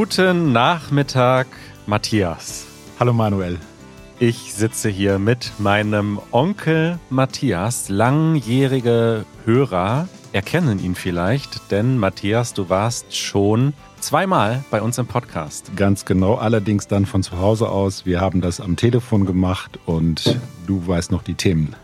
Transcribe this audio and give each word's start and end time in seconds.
Guten 0.00 0.52
Nachmittag, 0.52 1.48
Matthias. 1.88 2.66
Hallo 3.00 3.12
Manuel. 3.12 3.58
Ich 4.20 4.54
sitze 4.54 4.88
hier 4.88 5.18
mit 5.18 5.50
meinem 5.58 6.20
Onkel 6.30 7.00
Matthias, 7.10 7.88
langjährige 7.88 9.24
Hörer 9.44 10.06
erkennen 10.32 10.78
ihn 10.78 10.94
vielleicht, 10.94 11.72
denn 11.72 11.98
Matthias, 11.98 12.54
du 12.54 12.68
warst 12.68 13.16
schon 13.16 13.74
zweimal 13.98 14.62
bei 14.70 14.80
uns 14.82 14.98
im 14.98 15.08
Podcast. 15.08 15.74
Ganz 15.74 16.04
genau, 16.04 16.36
allerdings 16.36 16.86
dann 16.86 17.04
von 17.04 17.24
zu 17.24 17.40
Hause 17.40 17.68
aus. 17.68 18.06
Wir 18.06 18.20
haben 18.20 18.40
das 18.40 18.60
am 18.60 18.76
Telefon 18.76 19.26
gemacht 19.26 19.80
und 19.84 20.38
du 20.68 20.86
weißt 20.86 21.10
noch 21.10 21.24
die 21.24 21.34
Themen. 21.34 21.74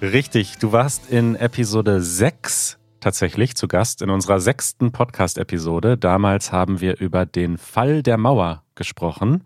Richtig, 0.00 0.56
du 0.56 0.72
warst 0.72 1.10
in 1.10 1.36
Episode 1.36 2.00
6 2.00 2.77
tatsächlich 3.00 3.56
zu 3.56 3.68
Gast 3.68 4.02
in 4.02 4.10
unserer 4.10 4.40
sechsten 4.40 4.92
Podcast-Episode. 4.92 5.96
Damals 5.96 6.52
haben 6.52 6.80
wir 6.80 7.00
über 7.00 7.24
den 7.26 7.58
Fall 7.58 8.02
der 8.02 8.18
Mauer 8.18 8.64
gesprochen. 8.74 9.44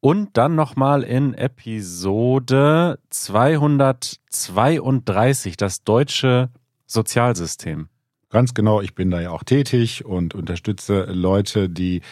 Und 0.00 0.36
dann 0.36 0.54
nochmal 0.54 1.02
in 1.02 1.34
Episode 1.34 2.98
232, 3.10 5.56
das 5.56 5.82
deutsche 5.82 6.50
Sozialsystem. 6.86 7.88
Ganz 8.30 8.52
genau, 8.52 8.80
ich 8.80 8.94
bin 8.94 9.10
da 9.10 9.20
ja 9.20 9.30
auch 9.30 9.44
tätig 9.44 10.04
und 10.04 10.34
unterstütze 10.34 11.04
Leute, 11.04 11.70
die 11.70 12.02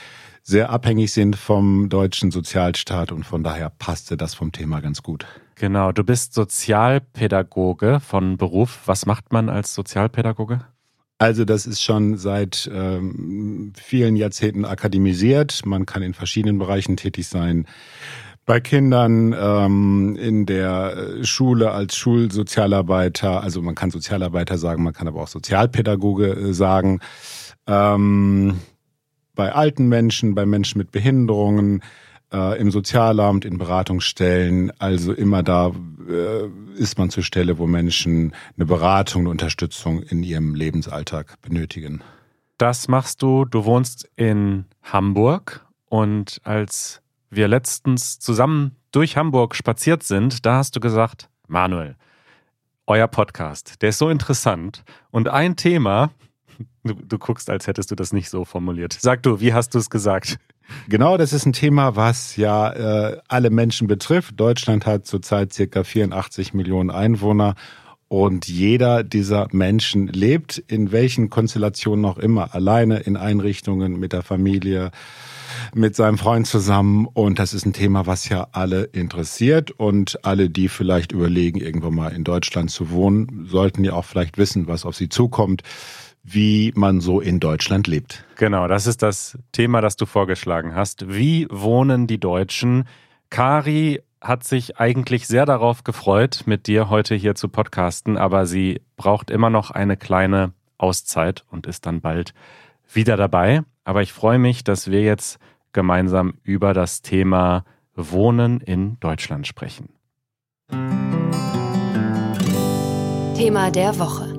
sehr 0.42 0.70
abhängig 0.70 1.12
sind 1.12 1.36
vom 1.36 1.88
deutschen 1.88 2.30
Sozialstaat 2.30 3.12
und 3.12 3.24
von 3.24 3.44
daher 3.44 3.70
passte 3.70 4.16
das 4.16 4.34
vom 4.34 4.52
Thema 4.52 4.80
ganz 4.80 5.02
gut. 5.02 5.26
Genau, 5.56 5.92
du 5.92 6.02
bist 6.02 6.34
Sozialpädagoge 6.34 8.00
von 8.00 8.36
Beruf. 8.36 8.80
Was 8.86 9.06
macht 9.06 9.32
man 9.32 9.48
als 9.48 9.74
Sozialpädagoge? 9.74 10.60
Also 11.22 11.44
das 11.44 11.66
ist 11.66 11.80
schon 11.80 12.16
seit 12.16 12.68
ähm, 12.74 13.72
vielen 13.80 14.16
Jahrzehnten 14.16 14.64
akademisiert. 14.64 15.64
Man 15.64 15.86
kann 15.86 16.02
in 16.02 16.14
verschiedenen 16.14 16.58
Bereichen 16.58 16.96
tätig 16.96 17.28
sein. 17.28 17.68
Bei 18.44 18.58
Kindern 18.58 19.32
ähm, 19.32 20.16
in 20.20 20.46
der 20.46 21.22
Schule 21.22 21.70
als 21.70 21.94
Schulsozialarbeiter, 21.94 23.40
also 23.40 23.62
man 23.62 23.76
kann 23.76 23.92
Sozialarbeiter 23.92 24.58
sagen, 24.58 24.82
man 24.82 24.94
kann 24.94 25.06
aber 25.06 25.22
auch 25.22 25.28
Sozialpädagoge 25.28 26.32
äh, 26.32 26.52
sagen. 26.52 26.98
Ähm, 27.68 28.58
bei 29.36 29.52
alten 29.52 29.86
Menschen, 29.86 30.34
bei 30.34 30.44
Menschen 30.44 30.78
mit 30.78 30.90
Behinderungen, 30.90 31.84
äh, 32.32 32.58
im 32.58 32.70
Sozialamt, 32.70 33.44
in 33.44 33.58
Beratungsstellen. 33.58 34.72
Also 34.78 35.12
immer 35.12 35.42
da 35.42 35.72
äh, 36.08 36.48
ist 36.76 36.98
man 36.98 37.10
zur 37.10 37.22
Stelle, 37.22 37.58
wo 37.58 37.66
Menschen 37.66 38.34
eine 38.56 38.66
Beratung, 38.66 39.22
eine 39.22 39.30
Unterstützung 39.30 40.02
in 40.02 40.22
ihrem 40.22 40.54
Lebensalltag 40.54 41.40
benötigen. 41.42 42.02
Das 42.58 42.88
machst 42.88 43.22
du. 43.22 43.44
Du 43.44 43.64
wohnst 43.64 44.08
in 44.16 44.66
Hamburg 44.82 45.66
und 45.86 46.40
als 46.44 47.02
wir 47.30 47.48
letztens 47.48 48.18
zusammen 48.18 48.76
durch 48.92 49.16
Hamburg 49.16 49.54
spaziert 49.54 50.02
sind, 50.02 50.44
da 50.46 50.56
hast 50.56 50.76
du 50.76 50.80
gesagt, 50.80 51.28
Manuel, 51.48 51.96
euer 52.86 53.08
Podcast, 53.08 53.80
der 53.82 53.90
ist 53.90 53.98
so 53.98 54.08
interessant 54.10 54.84
und 55.10 55.28
ein 55.28 55.56
Thema, 55.56 56.10
du, 56.84 56.94
du 56.94 57.18
guckst, 57.18 57.48
als 57.50 57.66
hättest 57.66 57.90
du 57.90 57.94
das 57.94 58.12
nicht 58.12 58.28
so 58.28 58.44
formuliert. 58.44 58.96
Sag 59.00 59.22
du, 59.22 59.40
wie 59.40 59.54
hast 59.54 59.74
du 59.74 59.78
es 59.78 59.90
gesagt? 59.90 60.38
Genau, 60.88 61.16
das 61.16 61.32
ist 61.32 61.46
ein 61.46 61.52
Thema, 61.52 61.96
was 61.96 62.36
ja 62.36 62.72
äh, 62.72 63.18
alle 63.28 63.50
Menschen 63.50 63.86
betrifft. 63.86 64.38
Deutschland 64.38 64.86
hat 64.86 65.06
zurzeit 65.06 65.52
circa 65.52 65.84
84 65.84 66.54
Millionen 66.54 66.90
Einwohner 66.90 67.54
und 68.12 68.46
jeder 68.46 69.04
dieser 69.04 69.48
Menschen 69.52 70.06
lebt 70.06 70.58
in 70.58 70.92
welchen 70.92 71.30
Konstellationen 71.30 72.04
auch 72.04 72.18
immer, 72.18 72.54
alleine 72.54 72.98
in 72.98 73.16
Einrichtungen 73.16 73.98
mit 73.98 74.12
der 74.12 74.22
Familie, 74.22 74.90
mit 75.72 75.96
seinem 75.96 76.18
Freund 76.18 76.46
zusammen. 76.46 77.06
Und 77.06 77.38
das 77.38 77.54
ist 77.54 77.64
ein 77.64 77.72
Thema, 77.72 78.06
was 78.06 78.28
ja 78.28 78.48
alle 78.52 78.82
interessiert. 78.82 79.70
Und 79.70 80.22
alle, 80.26 80.50
die 80.50 80.68
vielleicht 80.68 81.12
überlegen, 81.12 81.58
irgendwann 81.58 81.94
mal 81.94 82.12
in 82.12 82.22
Deutschland 82.22 82.70
zu 82.70 82.90
wohnen, 82.90 83.46
sollten 83.50 83.82
ja 83.82 83.94
auch 83.94 84.04
vielleicht 84.04 84.36
wissen, 84.36 84.66
was 84.66 84.84
auf 84.84 84.94
sie 84.94 85.08
zukommt 85.08 85.62
wie 86.22 86.72
man 86.76 87.00
so 87.00 87.20
in 87.20 87.40
Deutschland 87.40 87.86
lebt. 87.86 88.24
Genau, 88.36 88.68
das 88.68 88.86
ist 88.86 89.02
das 89.02 89.38
Thema, 89.52 89.80
das 89.80 89.96
du 89.96 90.06
vorgeschlagen 90.06 90.74
hast. 90.74 91.12
Wie 91.12 91.46
wohnen 91.50 92.06
die 92.06 92.20
Deutschen? 92.20 92.84
Kari 93.30 94.00
hat 94.20 94.44
sich 94.44 94.78
eigentlich 94.78 95.26
sehr 95.26 95.46
darauf 95.46 95.84
gefreut, 95.84 96.42
mit 96.46 96.66
dir 96.66 96.88
heute 96.90 97.14
hier 97.14 97.34
zu 97.34 97.48
podcasten, 97.48 98.16
aber 98.16 98.46
sie 98.46 98.80
braucht 98.96 99.30
immer 99.30 99.50
noch 99.50 99.70
eine 99.72 99.96
kleine 99.96 100.52
Auszeit 100.78 101.44
und 101.50 101.66
ist 101.66 101.86
dann 101.86 102.00
bald 102.00 102.34
wieder 102.92 103.16
dabei. 103.16 103.62
Aber 103.84 104.02
ich 104.02 104.12
freue 104.12 104.38
mich, 104.38 104.62
dass 104.62 104.90
wir 104.90 105.02
jetzt 105.02 105.38
gemeinsam 105.72 106.34
über 106.44 106.72
das 106.72 107.02
Thema 107.02 107.64
Wohnen 107.94 108.60
in 108.60 108.98
Deutschland 109.00 109.46
sprechen. 109.46 109.88
Thema 113.34 113.70
der 113.70 113.98
Woche. 113.98 114.31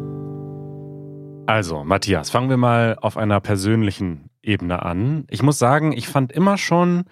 Also, 1.45 1.83
Matthias, 1.83 2.29
fangen 2.29 2.49
wir 2.49 2.57
mal 2.57 2.97
auf 3.01 3.17
einer 3.17 3.39
persönlichen 3.41 4.29
Ebene 4.41 4.83
an. 4.83 5.25
Ich 5.29 5.43
muss 5.43 5.59
sagen, 5.59 5.91
ich 5.91 6.07
fand 6.07 6.31
immer 6.31 6.57
schon 6.57 7.03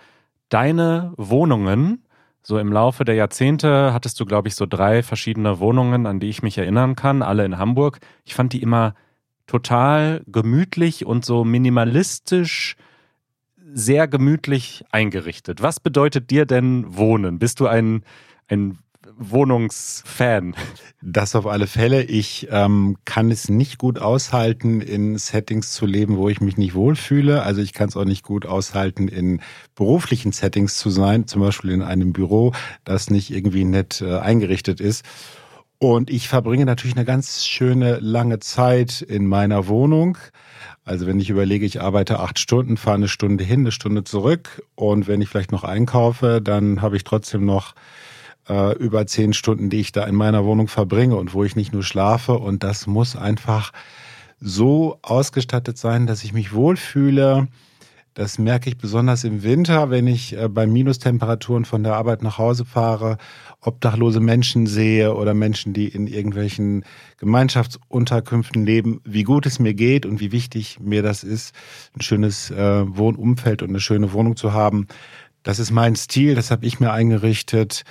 deine 0.49 1.13
Wohnungen, 1.17 2.05
so 2.43 2.57
im 2.57 2.71
Laufe 2.71 3.05
der 3.05 3.15
Jahrzehnte 3.15 3.93
hattest 3.93 4.19
du, 4.19 4.25
glaube 4.25 4.47
ich, 4.47 4.55
so 4.55 4.65
drei 4.65 5.03
verschiedene 5.03 5.59
Wohnungen, 5.59 6.07
an 6.07 6.19
die 6.19 6.29
ich 6.29 6.41
mich 6.41 6.57
erinnern 6.57 6.95
kann, 6.95 7.21
alle 7.21 7.45
in 7.45 7.57
Hamburg. 7.57 7.99
Ich 8.23 8.33
fand 8.33 8.53
die 8.53 8.61
immer 8.61 8.95
total 9.45 10.23
gemütlich 10.25 11.05
und 11.05 11.23
so 11.23 11.43
minimalistisch, 11.43 12.77
sehr 13.73 14.07
gemütlich 14.07 14.83
eingerichtet. 14.91 15.61
Was 15.61 15.79
bedeutet 15.79 16.31
dir 16.31 16.45
denn 16.45 16.97
Wohnen? 16.97 17.37
Bist 17.37 17.59
du 17.59 17.67
ein, 17.67 18.03
ein 18.47 18.79
Wohnungsfan. 19.17 20.55
Das 21.01 21.35
auf 21.35 21.47
alle 21.47 21.67
Fälle. 21.67 22.03
Ich 22.03 22.47
ähm, 22.51 22.97
kann 23.05 23.31
es 23.31 23.49
nicht 23.49 23.77
gut 23.77 23.99
aushalten, 23.99 24.81
in 24.81 25.17
Settings 25.17 25.71
zu 25.71 25.85
leben, 25.85 26.17
wo 26.17 26.29
ich 26.29 26.41
mich 26.41 26.57
nicht 26.57 26.75
wohlfühle. 26.75 27.43
Also 27.43 27.61
ich 27.61 27.73
kann 27.73 27.89
es 27.89 27.97
auch 27.97 28.05
nicht 28.05 28.23
gut 28.23 28.45
aushalten, 28.45 29.07
in 29.07 29.41
beruflichen 29.75 30.31
Settings 30.31 30.77
zu 30.77 30.89
sein, 30.89 31.27
zum 31.27 31.41
Beispiel 31.41 31.71
in 31.71 31.81
einem 31.81 32.13
Büro, 32.13 32.53
das 32.83 33.09
nicht 33.09 33.31
irgendwie 33.31 33.65
nett 33.65 34.01
äh, 34.01 34.19
eingerichtet 34.19 34.79
ist. 34.79 35.05
Und 35.77 36.11
ich 36.11 36.27
verbringe 36.27 36.65
natürlich 36.65 36.95
eine 36.95 37.05
ganz 37.05 37.45
schöne 37.47 37.97
lange 37.99 38.37
Zeit 38.37 39.01
in 39.01 39.25
meiner 39.25 39.67
Wohnung. 39.67 40.17
Also 40.85 41.07
wenn 41.07 41.19
ich 41.19 41.31
überlege, 41.31 41.65
ich 41.65 41.81
arbeite 41.81 42.19
acht 42.19 42.37
Stunden, 42.37 42.77
fahre 42.77 42.97
eine 42.97 43.07
Stunde 43.07 43.43
hin, 43.43 43.61
eine 43.61 43.71
Stunde 43.71 44.03
zurück 44.03 44.61
und 44.75 45.07
wenn 45.07 45.21
ich 45.21 45.29
vielleicht 45.29 45.51
noch 45.51 45.63
einkaufe, 45.63 46.39
dann 46.39 46.83
habe 46.83 46.97
ich 46.97 47.03
trotzdem 47.03 47.45
noch 47.45 47.73
äh, 48.51 48.73
über 48.73 49.07
zehn 49.07 49.31
Stunden, 49.31 49.69
die 49.69 49.79
ich 49.79 49.93
da 49.93 50.03
in 50.03 50.15
meiner 50.15 50.43
Wohnung 50.43 50.67
verbringe 50.67 51.15
und 51.15 51.33
wo 51.33 51.45
ich 51.45 51.55
nicht 51.55 51.71
nur 51.71 51.83
schlafe. 51.83 52.33
Und 52.33 52.63
das 52.63 52.85
muss 52.85 53.15
einfach 53.15 53.71
so 54.41 54.99
ausgestattet 55.01 55.77
sein, 55.77 56.05
dass 56.05 56.25
ich 56.25 56.33
mich 56.33 56.53
wohlfühle. 56.53 57.47
Das 58.13 58.37
merke 58.37 58.69
ich 58.69 58.77
besonders 58.77 59.23
im 59.23 59.41
Winter, 59.41 59.89
wenn 59.89 60.05
ich 60.05 60.37
äh, 60.37 60.49
bei 60.49 60.67
Minustemperaturen 60.67 61.63
von 61.63 61.81
der 61.81 61.95
Arbeit 61.95 62.23
nach 62.23 62.37
Hause 62.37 62.65
fahre, 62.65 63.17
obdachlose 63.61 64.19
Menschen 64.19 64.67
sehe 64.67 65.15
oder 65.15 65.33
Menschen, 65.33 65.71
die 65.71 65.87
in 65.87 66.07
irgendwelchen 66.07 66.83
Gemeinschaftsunterkünften 67.19 68.65
leben, 68.65 68.99
wie 69.05 69.23
gut 69.23 69.45
es 69.45 69.59
mir 69.59 69.73
geht 69.73 70.05
und 70.05 70.19
wie 70.19 70.33
wichtig 70.33 70.77
mir 70.81 71.03
das 71.03 71.23
ist, 71.23 71.55
ein 71.95 72.01
schönes 72.01 72.51
äh, 72.51 72.83
Wohnumfeld 72.85 73.61
und 73.61 73.69
eine 73.69 73.79
schöne 73.79 74.11
Wohnung 74.11 74.35
zu 74.35 74.51
haben. 74.51 74.87
Das 75.43 75.57
ist 75.57 75.71
mein 75.71 75.95
Stil, 75.95 76.35
das 76.35 76.51
habe 76.51 76.65
ich 76.65 76.81
mir 76.81 76.91
eingerichtet. 76.91 77.85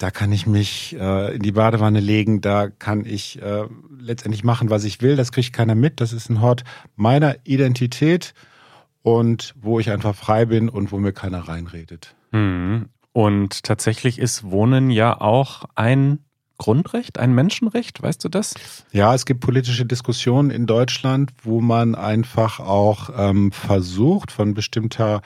Da 0.00 0.10
kann 0.10 0.32
ich 0.32 0.46
mich 0.46 0.96
äh, 0.98 1.34
in 1.34 1.42
die 1.42 1.52
Badewanne 1.52 2.00
legen, 2.00 2.40
da 2.40 2.70
kann 2.70 3.04
ich 3.04 3.40
äh, 3.42 3.64
letztendlich 3.98 4.44
machen, 4.44 4.70
was 4.70 4.84
ich 4.84 5.02
will. 5.02 5.14
Das 5.14 5.30
kriegt 5.30 5.52
keiner 5.52 5.74
mit. 5.74 6.00
Das 6.00 6.14
ist 6.14 6.30
ein 6.30 6.40
Hort 6.40 6.64
meiner 6.96 7.36
Identität 7.44 8.32
und 9.02 9.54
wo 9.60 9.78
ich 9.78 9.90
einfach 9.90 10.14
frei 10.16 10.46
bin 10.46 10.70
und 10.70 10.90
wo 10.90 10.98
mir 10.98 11.12
keiner 11.12 11.40
reinredet. 11.40 12.14
Hm. 12.32 12.88
Und 13.12 13.62
tatsächlich 13.62 14.18
ist 14.18 14.50
Wohnen 14.50 14.90
ja 14.90 15.20
auch 15.20 15.64
ein 15.74 16.20
Grundrecht, 16.56 17.18
ein 17.18 17.34
Menschenrecht, 17.34 18.02
weißt 18.02 18.24
du 18.24 18.30
das? 18.30 18.54
Ja, 18.92 19.14
es 19.14 19.26
gibt 19.26 19.40
politische 19.40 19.84
Diskussionen 19.84 20.50
in 20.50 20.64
Deutschland, 20.64 21.30
wo 21.42 21.60
man 21.60 21.94
einfach 21.94 22.58
auch 22.58 23.10
ähm, 23.14 23.52
versucht, 23.52 24.32
von 24.32 24.54
bestimmter 24.54 25.20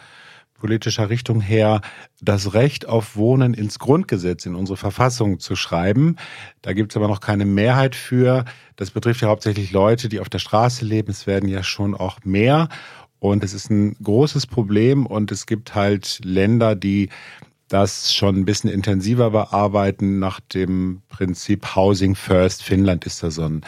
politischer 0.64 1.10
Richtung 1.10 1.42
her 1.42 1.82
das 2.22 2.54
Recht 2.54 2.88
auf 2.88 3.16
Wohnen 3.16 3.52
ins 3.52 3.78
Grundgesetz, 3.78 4.46
in 4.46 4.54
unsere 4.54 4.78
Verfassung 4.78 5.38
zu 5.38 5.56
schreiben. 5.56 6.16
Da 6.62 6.72
gibt 6.72 6.90
es 6.90 6.96
aber 6.96 7.06
noch 7.06 7.20
keine 7.20 7.44
Mehrheit 7.44 7.94
für. 7.94 8.46
Das 8.76 8.90
betrifft 8.90 9.20
ja 9.20 9.28
hauptsächlich 9.28 9.72
Leute, 9.72 10.08
die 10.08 10.20
auf 10.20 10.30
der 10.30 10.38
Straße 10.38 10.86
leben. 10.86 11.10
Es 11.10 11.26
werden 11.26 11.50
ja 11.50 11.62
schon 11.62 11.94
auch 11.94 12.20
mehr. 12.24 12.70
Und 13.18 13.44
es 13.44 13.52
ist 13.52 13.68
ein 13.68 13.94
großes 14.02 14.46
Problem. 14.46 15.04
Und 15.04 15.30
es 15.32 15.44
gibt 15.44 15.74
halt 15.74 16.20
Länder, 16.24 16.74
die 16.74 17.10
das 17.68 18.14
schon 18.14 18.34
ein 18.34 18.44
bisschen 18.46 18.70
intensiver 18.70 19.32
bearbeiten 19.32 20.18
nach 20.18 20.40
dem 20.40 21.02
Prinzip 21.10 21.76
Housing 21.76 22.14
First. 22.14 22.62
Finnland 22.62 23.04
ist 23.04 23.22
da 23.22 23.30
so 23.30 23.42
ein 23.42 23.66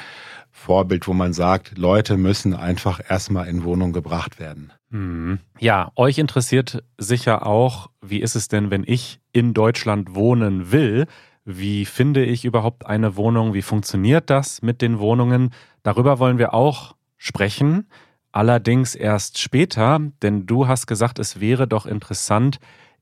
Vorbild, 0.57 1.07
wo 1.07 1.13
man 1.13 1.35
sagt, 1.35 1.77
Leute 1.77 2.17
müssen 2.17 2.55
einfach 2.55 2.99
erstmal 3.09 3.47
in 3.47 3.63
Wohnung 3.63 3.93
gebracht 3.93 4.41
werden. 4.41 4.73
Hm. 4.91 5.39
Ja, 5.61 5.93
euch 5.95 6.19
interessiert 6.19 6.83
sicher 6.97 7.47
auch, 7.47 7.91
wie 8.01 8.21
ist 8.21 8.35
es 8.35 8.49
denn, 8.49 8.71
wenn 8.71 8.83
ich 8.85 9.21
in 9.33 9.53
Deutschland 9.53 10.15
wohnen 10.15 10.73
will? 10.73 11.07
Wie 11.45 11.85
finde 11.85 12.25
ich 12.25 12.45
überhaupt 12.45 12.87
eine 12.87 13.17
Wohnung? 13.17 13.53
Wie 13.53 13.63
funktioniert 13.63 14.31
das 14.31 14.63
mit 14.63 14.81
den 14.81 14.99
Wohnungen? 14.99 15.51
Darüber 15.83 16.19
wollen 16.19 16.39
wir 16.39 16.55
auch 16.55 16.97
sprechen. 17.19 17.87
Allerdings 18.33 18.95
erst 18.95 19.39
später, 19.39 20.01
denn 20.23 20.47
du 20.47 20.67
hast 20.67 20.87
gesagt, 20.87 21.19
es 21.19 21.39
wäre 21.39 21.69
doch 21.69 21.87
interessant, 21.87 22.59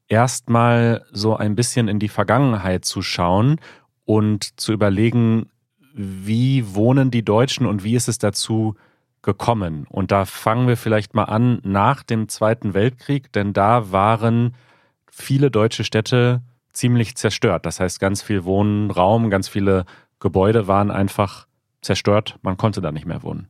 erstmal 0.08 1.06
so 1.12 1.36
ein 1.36 1.54
bisschen 1.54 1.88
in 1.88 2.00
die 2.00 2.08
Vergangenheit 2.08 2.84
zu 2.84 3.00
schauen 3.00 3.60
und 4.04 4.60
zu 4.60 4.72
überlegen, 4.72 5.48
wie 5.94 6.74
wohnen 6.74 7.10
die 7.10 7.24
Deutschen 7.24 7.66
und 7.66 7.84
wie 7.84 7.94
ist 7.94 8.08
es 8.08 8.18
dazu 8.18 8.74
gekommen? 9.22 9.86
Und 9.88 10.10
da 10.10 10.24
fangen 10.24 10.68
wir 10.68 10.76
vielleicht 10.76 11.14
mal 11.14 11.24
an 11.24 11.60
nach 11.62 12.02
dem 12.02 12.28
Zweiten 12.28 12.74
Weltkrieg, 12.74 13.32
denn 13.32 13.52
da 13.52 13.92
waren 13.92 14.54
viele 15.10 15.50
deutsche 15.50 15.84
Städte 15.84 16.42
ziemlich 16.72 17.16
zerstört. 17.16 17.64
Das 17.64 17.78
heißt, 17.78 18.00
ganz 18.00 18.22
viel 18.22 18.44
Wohnraum, 18.44 19.30
ganz 19.30 19.48
viele 19.48 19.86
Gebäude 20.18 20.66
waren 20.66 20.90
einfach 20.90 21.46
zerstört. 21.80 22.38
Man 22.42 22.56
konnte 22.56 22.80
da 22.80 22.90
nicht 22.90 23.06
mehr 23.06 23.22
wohnen. 23.22 23.48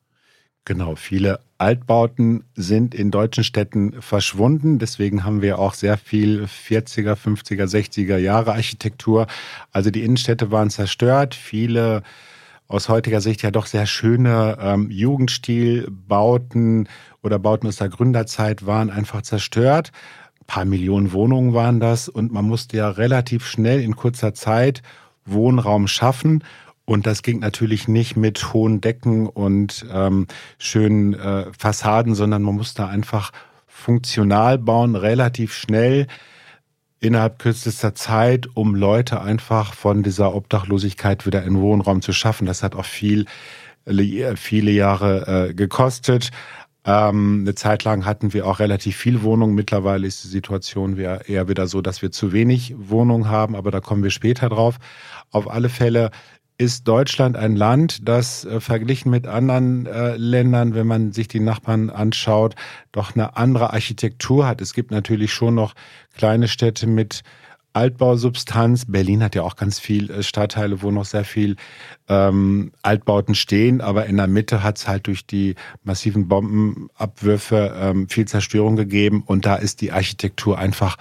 Genau, 0.66 0.96
viele 0.96 1.40
Altbauten 1.58 2.44
sind 2.54 2.94
in 2.94 3.10
deutschen 3.10 3.44
Städten 3.44 4.00
verschwunden. 4.00 4.78
Deswegen 4.78 5.24
haben 5.24 5.42
wir 5.42 5.58
auch 5.58 5.74
sehr 5.74 5.98
viel 5.98 6.44
40er, 6.44 7.16
50er, 7.16 7.66
60er 7.66 8.16
Jahre 8.16 8.52
Architektur. 8.52 9.26
Also 9.72 9.90
die 9.90 10.02
Innenstädte 10.02 10.50
waren 10.50 10.70
zerstört. 10.70 11.34
Viele 11.34 12.02
aus 12.68 12.88
heutiger 12.88 13.20
Sicht 13.20 13.42
ja 13.42 13.50
doch 13.50 13.66
sehr 13.66 13.86
schöne 13.86 14.56
ähm, 14.60 14.90
Jugendstilbauten 14.90 16.88
oder 17.22 17.38
Bauten 17.38 17.66
aus 17.66 17.76
der 17.76 17.88
Gründerzeit 17.88 18.66
waren 18.66 18.90
einfach 18.90 19.22
zerstört. 19.22 19.92
Ein 20.40 20.46
paar 20.46 20.64
Millionen 20.64 21.12
Wohnungen 21.12 21.54
waren 21.54 21.80
das 21.80 22.08
und 22.08 22.32
man 22.32 22.44
musste 22.44 22.76
ja 22.76 22.88
relativ 22.88 23.46
schnell 23.46 23.80
in 23.80 23.96
kurzer 23.96 24.34
Zeit 24.34 24.82
Wohnraum 25.24 25.88
schaffen. 25.88 26.44
Und 26.86 27.06
das 27.06 27.22
ging 27.22 27.38
natürlich 27.38 27.88
nicht 27.88 28.16
mit 28.16 28.52
hohen 28.52 28.82
Decken 28.82 29.26
und 29.26 29.86
ähm, 29.90 30.26
schönen 30.58 31.14
äh, 31.14 31.46
Fassaden, 31.58 32.14
sondern 32.14 32.42
man 32.42 32.54
musste 32.54 32.86
einfach 32.86 33.30
funktional 33.66 34.58
bauen, 34.58 34.94
relativ 34.94 35.54
schnell 35.54 36.06
innerhalb 37.04 37.38
kürzester 37.38 37.94
Zeit, 37.94 38.48
um 38.54 38.74
Leute 38.74 39.20
einfach 39.20 39.74
von 39.74 40.02
dieser 40.02 40.34
Obdachlosigkeit 40.34 41.26
wieder 41.26 41.42
in 41.44 41.60
Wohnraum 41.60 42.02
zu 42.02 42.12
schaffen. 42.12 42.46
Das 42.46 42.62
hat 42.62 42.74
auch 42.74 42.84
viel, 42.84 43.26
viele 44.36 44.70
Jahre 44.70 45.48
äh, 45.48 45.54
gekostet. 45.54 46.30
Ähm, 46.86 47.40
eine 47.42 47.54
Zeit 47.54 47.84
lang 47.84 48.04
hatten 48.04 48.34
wir 48.34 48.46
auch 48.46 48.58
relativ 48.58 48.96
viel 48.96 49.22
Wohnungen. 49.22 49.54
Mittlerweile 49.54 50.06
ist 50.06 50.24
die 50.24 50.28
Situation 50.28 50.98
eher 50.98 51.48
wieder 51.48 51.66
so, 51.66 51.80
dass 51.80 52.02
wir 52.02 52.10
zu 52.10 52.32
wenig 52.32 52.74
Wohnungen 52.76 53.28
haben, 53.28 53.56
aber 53.56 53.70
da 53.70 53.80
kommen 53.80 54.02
wir 54.02 54.10
später 54.10 54.48
drauf. 54.48 54.76
Auf 55.30 55.50
alle 55.50 55.68
Fälle 55.68 56.10
ist 56.56 56.86
Deutschland 56.86 57.36
ein 57.36 57.56
Land, 57.56 58.08
das 58.08 58.44
äh, 58.44 58.60
verglichen 58.60 59.10
mit 59.10 59.26
anderen 59.26 59.86
äh, 59.86 60.16
Ländern, 60.16 60.74
wenn 60.74 60.86
man 60.86 61.12
sich 61.12 61.28
die 61.28 61.40
Nachbarn 61.40 61.90
anschaut, 61.90 62.54
doch 62.92 63.14
eine 63.14 63.36
andere 63.36 63.72
Architektur 63.72 64.46
hat. 64.46 64.60
Es 64.60 64.72
gibt 64.72 64.90
natürlich 64.90 65.32
schon 65.32 65.56
noch 65.56 65.74
kleine 66.16 66.46
Städte 66.46 66.86
mit 66.86 67.22
Altbausubstanz. 67.72 68.84
Berlin 68.86 69.22
hat 69.22 69.34
ja 69.34 69.42
auch 69.42 69.56
ganz 69.56 69.80
viel 69.80 70.10
äh, 70.10 70.22
Stadtteile, 70.22 70.80
wo 70.80 70.92
noch 70.92 71.04
sehr 71.04 71.24
viel 71.24 71.56
ähm, 72.08 72.70
Altbauten 72.82 73.34
stehen, 73.34 73.80
aber 73.80 74.06
in 74.06 74.16
der 74.16 74.28
Mitte 74.28 74.62
hat 74.62 74.78
es 74.78 74.86
halt 74.86 75.08
durch 75.08 75.26
die 75.26 75.56
massiven 75.82 76.28
Bombenabwürfe 76.28 77.74
ähm, 77.76 78.08
viel 78.08 78.26
Zerstörung 78.26 78.76
gegeben 78.76 79.24
und 79.26 79.44
da 79.44 79.56
ist 79.56 79.80
die 79.80 79.90
Architektur 79.90 80.56
einfach 80.56 80.96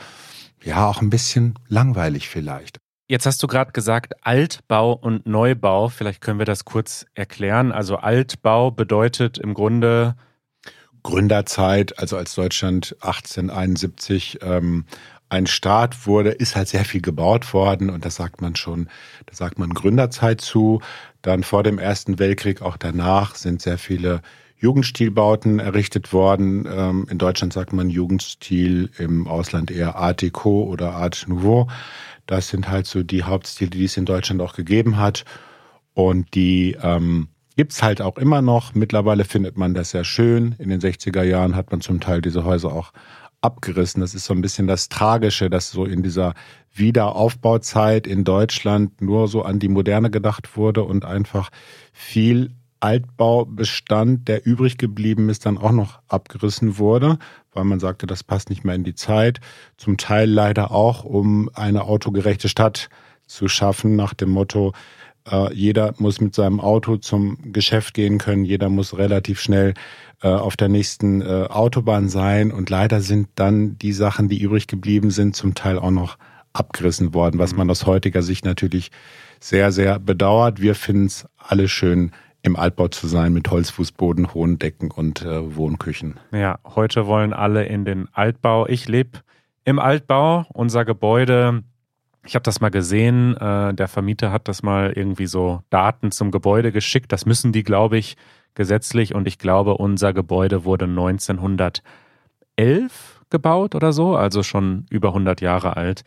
ja 0.63 0.87
auch 0.87 1.01
ein 1.01 1.11
bisschen 1.11 1.59
langweilig 1.67 2.27
vielleicht. 2.27 2.82
Jetzt 3.13 3.27
hast 3.27 3.43
du 3.43 3.45
gerade 3.45 3.73
gesagt, 3.73 4.15
Altbau 4.25 4.93
und 4.93 5.27
Neubau. 5.27 5.87
Vielleicht 5.89 6.19
können 6.19 6.39
wir 6.39 6.47
das 6.47 6.65
kurz 6.65 7.05
erklären. 7.13 7.71
Also 7.71 7.97
Altbau 7.97 8.71
bedeutet 8.71 9.37
im 9.37 9.53
Grunde 9.53 10.15
Gründerzeit, 11.03 11.99
also 11.99 12.17
als 12.17 12.33
Deutschland 12.33 12.95
1871 13.01 14.39
ähm, 14.41 14.85
ein 15.29 15.45
Staat 15.45 16.07
wurde, 16.07 16.31
ist 16.31 16.55
halt 16.55 16.69
sehr 16.69 16.85
viel 16.85 17.01
gebaut 17.01 17.53
worden 17.53 17.91
und 17.91 18.03
das 18.03 18.15
sagt 18.15 18.41
man 18.41 18.55
schon, 18.55 18.89
da 19.27 19.35
sagt 19.35 19.59
man 19.59 19.75
Gründerzeit 19.75 20.41
zu. 20.41 20.81
Dann 21.21 21.43
vor 21.43 21.61
dem 21.61 21.77
Ersten 21.77 22.17
Weltkrieg, 22.17 22.63
auch 22.63 22.77
danach, 22.77 23.35
sind 23.35 23.61
sehr 23.61 23.77
viele 23.77 24.23
Jugendstilbauten 24.63 25.59
errichtet 25.59 26.13
worden. 26.13 26.65
Ähm, 26.73 27.05
in 27.09 27.17
Deutschland 27.17 27.51
sagt 27.51 27.73
man 27.73 27.89
Jugendstil, 27.89 28.89
im 28.97 29.27
Ausland 29.27 29.69
eher 29.69 29.97
Art 29.97 30.21
Deco 30.21 30.63
oder 30.63 30.93
Art 30.93 31.25
Nouveau. 31.27 31.67
Das 32.27 32.47
sind 32.47 32.69
halt 32.69 32.87
so 32.87 33.03
die 33.03 33.23
Hauptstile, 33.23 33.69
die 33.69 33.83
es 33.83 33.97
in 33.97 34.05
Deutschland 34.05 34.41
auch 34.41 34.53
gegeben 34.53 34.95
hat. 34.95 35.25
Und 35.93 36.33
die 36.33 36.77
ähm, 36.81 37.27
gibt 37.57 37.73
es 37.73 37.83
halt 37.83 38.01
auch 38.01 38.17
immer 38.17 38.41
noch. 38.41 38.73
Mittlerweile 38.73 39.25
findet 39.25 39.57
man 39.57 39.73
das 39.73 39.89
sehr 39.89 40.05
schön. 40.05 40.55
In 40.59 40.69
den 40.69 40.79
60er 40.79 41.23
Jahren 41.23 41.57
hat 41.57 41.69
man 41.71 41.81
zum 41.81 41.99
Teil 41.99 42.21
diese 42.21 42.45
Häuser 42.45 42.71
auch 42.71 42.93
abgerissen. 43.41 43.99
Das 43.99 44.15
ist 44.15 44.23
so 44.23 44.33
ein 44.33 44.41
bisschen 44.41 44.67
das 44.67 44.87
Tragische, 44.87 45.49
dass 45.49 45.71
so 45.71 45.83
in 45.83 46.03
dieser 46.03 46.35
Wiederaufbauzeit 46.73 48.07
in 48.07 48.23
Deutschland 48.23 49.01
nur 49.01 49.27
so 49.27 49.41
an 49.43 49.59
die 49.59 49.67
Moderne 49.67 50.09
gedacht 50.09 50.55
wurde 50.55 50.83
und 50.83 51.03
einfach 51.03 51.49
viel 51.91 52.51
Altbaubestand, 52.83 54.27
der 54.27 54.45
übrig 54.45 54.77
geblieben 54.77 55.29
ist, 55.29 55.45
dann 55.45 55.57
auch 55.57 55.71
noch 55.71 56.01
abgerissen 56.09 56.77
wurde, 56.77 57.17
weil 57.53 57.63
man 57.63 57.79
sagte, 57.79 58.07
das 58.07 58.23
passt 58.23 58.49
nicht 58.49 58.65
mehr 58.65 58.75
in 58.75 58.83
die 58.83 58.93
Zeit. 58.93 59.39
Zum 59.77 59.95
Teil 59.95 60.29
leider 60.29 60.71
auch, 60.71 61.05
um 61.05 61.49
eine 61.53 61.85
autogerechte 61.85 62.49
Stadt 62.49 62.89
zu 63.25 63.47
schaffen, 63.47 63.95
nach 63.95 64.13
dem 64.13 64.31
Motto, 64.31 64.73
äh, 65.31 65.53
jeder 65.53 65.93
muss 65.97 66.19
mit 66.19 66.35
seinem 66.35 66.59
Auto 66.59 66.97
zum 66.97 67.53
Geschäft 67.53 67.93
gehen 67.93 68.17
können, 68.17 68.43
jeder 68.43 68.67
muss 68.67 68.97
relativ 68.97 69.39
schnell 69.39 69.75
äh, 70.21 70.27
auf 70.27 70.57
der 70.57 70.67
nächsten 70.67 71.21
äh, 71.21 71.47
Autobahn 71.49 72.09
sein. 72.09 72.51
Und 72.51 72.69
leider 72.69 72.99
sind 72.99 73.29
dann 73.35 73.77
die 73.77 73.93
Sachen, 73.93 74.27
die 74.27 74.41
übrig 74.41 74.67
geblieben 74.67 75.09
sind, 75.09 75.37
zum 75.37 75.55
Teil 75.55 75.79
auch 75.79 75.91
noch 75.91 76.17
abgerissen 76.51 77.13
worden, 77.13 77.39
was 77.39 77.53
mhm. 77.53 77.59
man 77.59 77.69
aus 77.69 77.85
heutiger 77.85 78.21
Sicht 78.21 78.43
natürlich 78.43 78.91
sehr, 79.39 79.71
sehr 79.71 79.99
bedauert. 79.99 80.61
Wir 80.61 80.75
finden 80.75 81.05
es 81.05 81.25
alle 81.37 81.69
schön 81.69 82.11
im 82.43 82.55
Altbau 82.57 82.89
zu 82.89 83.07
sein 83.07 83.33
mit 83.33 83.49
Holzfußboden, 83.49 84.33
hohen 84.33 84.59
Decken 84.59 84.91
und 84.91 85.23
äh, 85.23 85.55
Wohnküchen. 85.55 86.19
Ja, 86.31 86.59
heute 86.75 87.07
wollen 87.07 87.33
alle 87.33 87.65
in 87.65 87.85
den 87.85 88.09
Altbau. 88.11 88.67
Ich 88.67 88.87
lebe 88.87 89.19
im 89.63 89.79
Altbau. 89.79 90.45
Unser 90.53 90.83
Gebäude, 90.83 91.63
ich 92.25 92.35
habe 92.35 92.43
das 92.43 92.59
mal 92.59 92.69
gesehen, 92.69 93.35
äh, 93.37 93.73
der 93.73 93.87
Vermieter 93.87 94.31
hat 94.33 94.49
das 94.49 94.61
mal 94.61 94.91
irgendwie 94.91 95.25
so 95.25 95.61
Daten 95.69 96.11
zum 96.11 96.31
Gebäude 96.31 96.73
geschickt. 96.73 97.13
Das 97.13 97.25
müssen 97.25 97.53
die, 97.53 97.63
glaube 97.63 97.97
ich, 97.97 98.17
gesetzlich. 98.55 99.15
Und 99.15 99.25
ich 99.25 99.39
glaube, 99.39 99.75
unser 99.77 100.13
Gebäude 100.13 100.65
wurde 100.65 100.85
1911 100.85 101.81
gebaut 103.29 103.73
oder 103.73 103.93
so, 103.93 104.15
also 104.17 104.43
schon 104.43 104.85
über 104.89 105.07
100 105.09 105.39
Jahre 105.39 105.77
alt. 105.77 106.03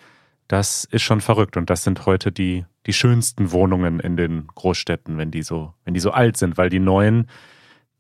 Das 0.48 0.84
ist 0.84 1.02
schon 1.02 1.20
verrückt 1.22 1.56
und 1.56 1.70
das 1.70 1.82
sind 1.82 2.06
heute 2.06 2.30
die, 2.30 2.66
die 2.86 2.92
schönsten 2.92 3.52
Wohnungen 3.52 4.00
in 4.00 4.16
den 4.16 4.46
Großstädten, 4.54 5.18
wenn 5.18 5.30
die 5.30 5.42
so, 5.42 5.74
wenn 5.84 5.94
die 5.94 6.00
so 6.00 6.12
alt 6.12 6.36
sind, 6.36 6.56
weil 6.56 6.70
die 6.70 6.78
neuen, 6.78 7.28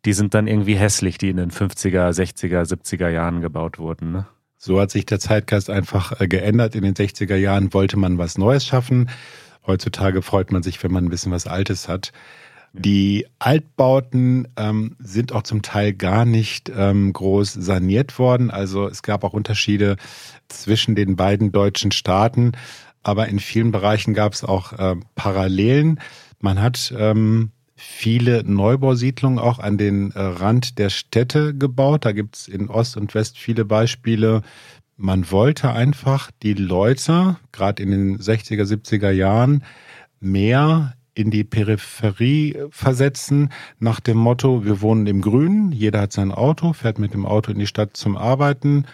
die 0.04 0.12
sind 0.12 0.34
dann 0.34 0.46
irgendwie 0.46 0.76
hässlich, 0.76 1.18
die 1.18 1.30
in 1.30 1.36
den 1.36 1.50
50er, 1.50 2.10
60er, 2.10 2.62
70er 2.62 3.08
Jahren 3.08 3.40
gebaut 3.40 3.78
wurden. 3.78 4.12
Ne? 4.12 4.26
So 4.56 4.80
hat 4.80 4.90
sich 4.90 5.04
der 5.04 5.18
Zeitgeist 5.18 5.68
einfach 5.68 6.20
äh, 6.20 6.28
geändert. 6.28 6.74
In 6.74 6.82
den 6.82 6.94
60er 6.94 7.36
Jahren 7.36 7.74
wollte 7.74 7.96
man 7.96 8.18
was 8.18 8.38
Neues 8.38 8.64
schaffen. 8.64 9.10
Heutzutage 9.66 10.22
freut 10.22 10.52
man 10.52 10.62
sich, 10.62 10.82
wenn 10.82 10.92
man 10.92 11.04
ein 11.04 11.10
bisschen 11.10 11.32
was 11.32 11.48
Altes 11.48 11.88
hat. 11.88 12.12
Die 12.72 13.26
Altbauten 13.38 14.48
ähm, 14.56 14.96
sind 14.98 15.32
auch 15.32 15.42
zum 15.42 15.62
Teil 15.62 15.94
gar 15.94 16.24
nicht 16.24 16.70
ähm, 16.74 17.12
groß 17.12 17.54
saniert 17.54 18.18
worden. 18.18 18.50
Also 18.50 18.86
es 18.86 19.02
gab 19.02 19.24
auch 19.24 19.32
Unterschiede 19.32 19.96
zwischen 20.48 20.94
den 20.94 21.16
beiden 21.16 21.52
deutschen 21.52 21.90
Staaten, 21.90 22.52
aber 23.06 23.28
in 23.28 23.38
vielen 23.38 23.70
Bereichen 23.70 24.14
gab 24.14 24.32
es 24.32 24.42
auch 24.42 24.72
äh, 24.72 24.96
Parallelen. 25.14 26.00
Man 26.40 26.60
hat 26.60 26.92
ähm, 26.98 27.52
viele 27.76 28.42
Neubausiedlungen 28.42 29.38
auch 29.38 29.60
an 29.60 29.78
den 29.78 30.10
äh, 30.10 30.20
Rand 30.20 30.78
der 30.78 30.90
Städte 30.90 31.54
gebaut. 31.54 32.04
Da 32.04 32.10
gibt 32.10 32.34
es 32.34 32.48
in 32.48 32.68
Ost 32.68 32.96
und 32.96 33.14
West 33.14 33.38
viele 33.38 33.64
Beispiele. 33.64 34.42
Man 34.96 35.30
wollte 35.30 35.70
einfach 35.70 36.32
die 36.42 36.54
Leute, 36.54 37.36
gerade 37.52 37.80
in 37.80 37.92
den 37.92 38.18
60er, 38.18 38.64
70er 38.64 39.10
Jahren, 39.10 39.62
mehr 40.18 40.94
in 41.14 41.30
die 41.30 41.44
Peripherie 41.44 42.56
versetzen, 42.70 43.50
nach 43.78 44.00
dem 44.00 44.16
Motto, 44.16 44.64
wir 44.64 44.80
wohnen 44.80 45.06
im 45.06 45.20
Grünen, 45.20 45.70
jeder 45.70 46.00
hat 46.00 46.12
sein 46.12 46.32
Auto, 46.32 46.72
fährt 46.72 46.98
mit 46.98 47.14
dem 47.14 47.24
Auto 47.24 47.52
in 47.52 47.58
die 47.58 47.68
Stadt 47.68 47.96
zum 47.96 48.16
Arbeiten. 48.16 48.84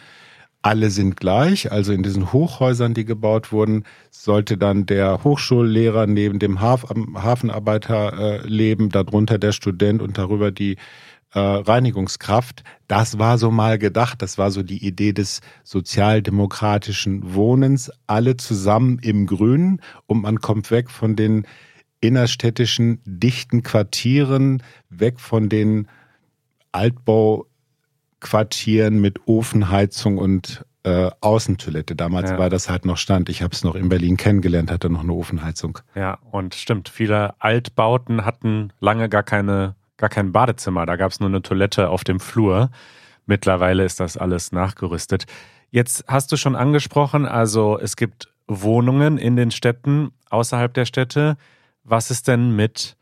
Alle 0.62 0.90
sind 0.90 1.16
gleich. 1.16 1.70
Also 1.70 1.92
in 1.92 2.02
diesen 2.02 2.32
Hochhäusern, 2.32 2.94
die 2.94 3.04
gebaut 3.04 3.52
wurden, 3.52 3.84
sollte 4.10 4.56
dann 4.56 4.86
der 4.86 5.24
Hochschullehrer 5.24 6.06
neben 6.06 6.38
dem 6.38 6.60
Haf 6.60 6.86
Hafenarbeiter 7.14 8.42
äh, 8.44 8.46
leben, 8.46 8.88
darunter 8.88 9.38
der 9.38 9.52
Student 9.52 10.00
und 10.00 10.18
darüber 10.18 10.52
die 10.52 10.76
äh, 11.34 11.40
Reinigungskraft. 11.40 12.62
Das 12.86 13.18
war 13.18 13.38
so 13.38 13.50
mal 13.50 13.78
gedacht. 13.78 14.22
Das 14.22 14.38
war 14.38 14.50
so 14.50 14.62
die 14.62 14.86
Idee 14.86 15.12
des 15.12 15.40
sozialdemokratischen 15.64 17.34
Wohnens. 17.34 17.90
Alle 18.06 18.36
zusammen 18.36 18.98
im 19.02 19.26
Grünen 19.26 19.80
und 20.06 20.22
man 20.22 20.40
kommt 20.40 20.70
weg 20.70 20.90
von 20.90 21.16
den 21.16 21.46
innerstädtischen 22.00 23.00
dichten 23.04 23.62
Quartieren, 23.62 24.62
weg 24.90 25.20
von 25.20 25.48
den 25.48 25.88
Altbau 26.72 27.46
Quartieren 28.22 29.00
mit 29.00 29.26
Ofenheizung 29.26 30.16
und 30.16 30.64
äh, 30.84 31.10
Außentoilette. 31.20 31.94
Damals 31.94 32.30
ja. 32.30 32.38
war 32.38 32.48
das 32.48 32.70
halt 32.70 32.84
noch 32.84 32.96
Stand. 32.96 33.28
Ich 33.28 33.42
habe 33.42 33.52
es 33.52 33.62
noch 33.64 33.74
in 33.74 33.88
Berlin 33.88 34.16
kennengelernt, 34.16 34.70
hatte 34.70 34.90
noch 34.90 35.02
eine 35.02 35.12
Ofenheizung. 35.12 35.78
Ja, 35.94 36.18
und 36.30 36.54
stimmt, 36.54 36.88
viele 36.88 37.34
Altbauten 37.40 38.24
hatten 38.24 38.72
lange 38.80 39.08
gar 39.08 39.22
keine, 39.22 39.74
gar 39.96 40.08
kein 40.08 40.32
Badezimmer. 40.32 40.86
Da 40.86 40.96
gab 40.96 41.12
es 41.12 41.20
nur 41.20 41.28
eine 41.28 41.42
Toilette 41.42 41.90
auf 41.90 42.04
dem 42.04 42.20
Flur. 42.20 42.70
Mittlerweile 43.26 43.84
ist 43.84 44.00
das 44.00 44.16
alles 44.16 44.52
nachgerüstet. 44.52 45.26
Jetzt 45.70 46.04
hast 46.08 46.32
du 46.32 46.36
schon 46.36 46.56
angesprochen, 46.56 47.26
also 47.26 47.78
es 47.78 47.96
gibt 47.96 48.28
Wohnungen 48.46 49.18
in 49.18 49.36
den 49.36 49.50
Städten, 49.50 50.10
außerhalb 50.30 50.74
der 50.74 50.84
Städte. 50.84 51.36
Was 51.84 52.10
ist 52.10 52.28
denn 52.28 52.54
mit 52.54 52.96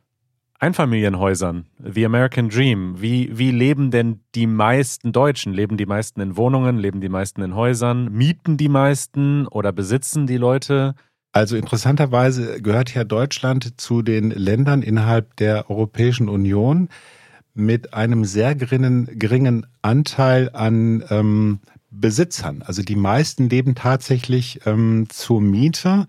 Einfamilienhäusern, 0.60 1.64
The 1.82 2.04
American 2.04 2.50
Dream. 2.50 3.00
Wie, 3.00 3.30
wie 3.36 3.50
leben 3.50 3.90
denn 3.90 4.20
die 4.34 4.46
meisten 4.46 5.10
Deutschen? 5.10 5.54
Leben 5.54 5.78
die 5.78 5.86
meisten 5.86 6.20
in 6.20 6.36
Wohnungen, 6.36 6.78
leben 6.78 7.00
die 7.00 7.08
meisten 7.08 7.40
in 7.40 7.54
Häusern, 7.54 8.12
mieten 8.12 8.58
die 8.58 8.68
meisten 8.68 9.46
oder 9.46 9.72
besitzen 9.72 10.26
die 10.26 10.36
Leute? 10.36 10.94
Also 11.32 11.56
interessanterweise 11.56 12.60
gehört 12.60 12.92
ja 12.92 13.04
Deutschland 13.04 13.80
zu 13.80 14.02
den 14.02 14.30
Ländern 14.32 14.82
innerhalb 14.82 15.34
der 15.36 15.70
Europäischen 15.70 16.28
Union 16.28 16.90
mit 17.54 17.94
einem 17.94 18.26
sehr 18.26 18.54
geringen, 18.54 19.08
geringen 19.18 19.66
Anteil 19.80 20.50
an 20.52 21.02
ähm, 21.08 21.60
Besitzern. 21.90 22.62
Also 22.62 22.82
die 22.82 22.96
meisten 22.96 23.48
leben 23.48 23.74
tatsächlich 23.74 24.60
ähm, 24.66 25.06
zur 25.08 25.40
Miete. 25.40 26.06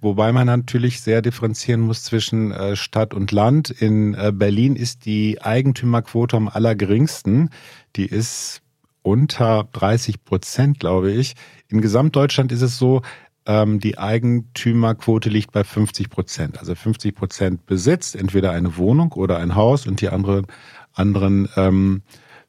Wobei 0.00 0.32
man 0.32 0.46
natürlich 0.46 1.00
sehr 1.00 1.22
differenzieren 1.22 1.80
muss 1.80 2.02
zwischen 2.02 2.52
äh, 2.52 2.76
Stadt 2.76 3.14
und 3.14 3.32
Land. 3.32 3.70
In 3.70 4.14
äh, 4.14 4.32
Berlin 4.34 4.76
ist 4.76 5.04
die 5.04 5.40
Eigentümerquote 5.42 6.36
am 6.36 6.48
allergeringsten. 6.48 7.50
Die 7.96 8.06
ist 8.06 8.62
unter 9.02 9.68
30 9.72 10.24
Prozent, 10.24 10.80
glaube 10.80 11.12
ich. 11.12 11.34
In 11.68 11.80
Gesamtdeutschland 11.80 12.52
ist 12.52 12.62
es 12.62 12.78
so, 12.78 13.02
ähm, 13.46 13.78
die 13.78 13.98
Eigentümerquote 13.98 15.28
liegt 15.28 15.52
bei 15.52 15.64
50 15.64 16.08
Prozent. 16.08 16.58
Also 16.58 16.74
50 16.74 17.14
Prozent 17.14 17.66
besitzt 17.66 18.16
entweder 18.16 18.52
eine 18.52 18.76
Wohnung 18.76 19.12
oder 19.12 19.38
ein 19.38 19.54
Haus 19.54 19.86
und 19.86 20.00
die 20.00 20.08
anderen, 20.08 20.46
anderen 20.92 21.48
ähm, 21.56 22.02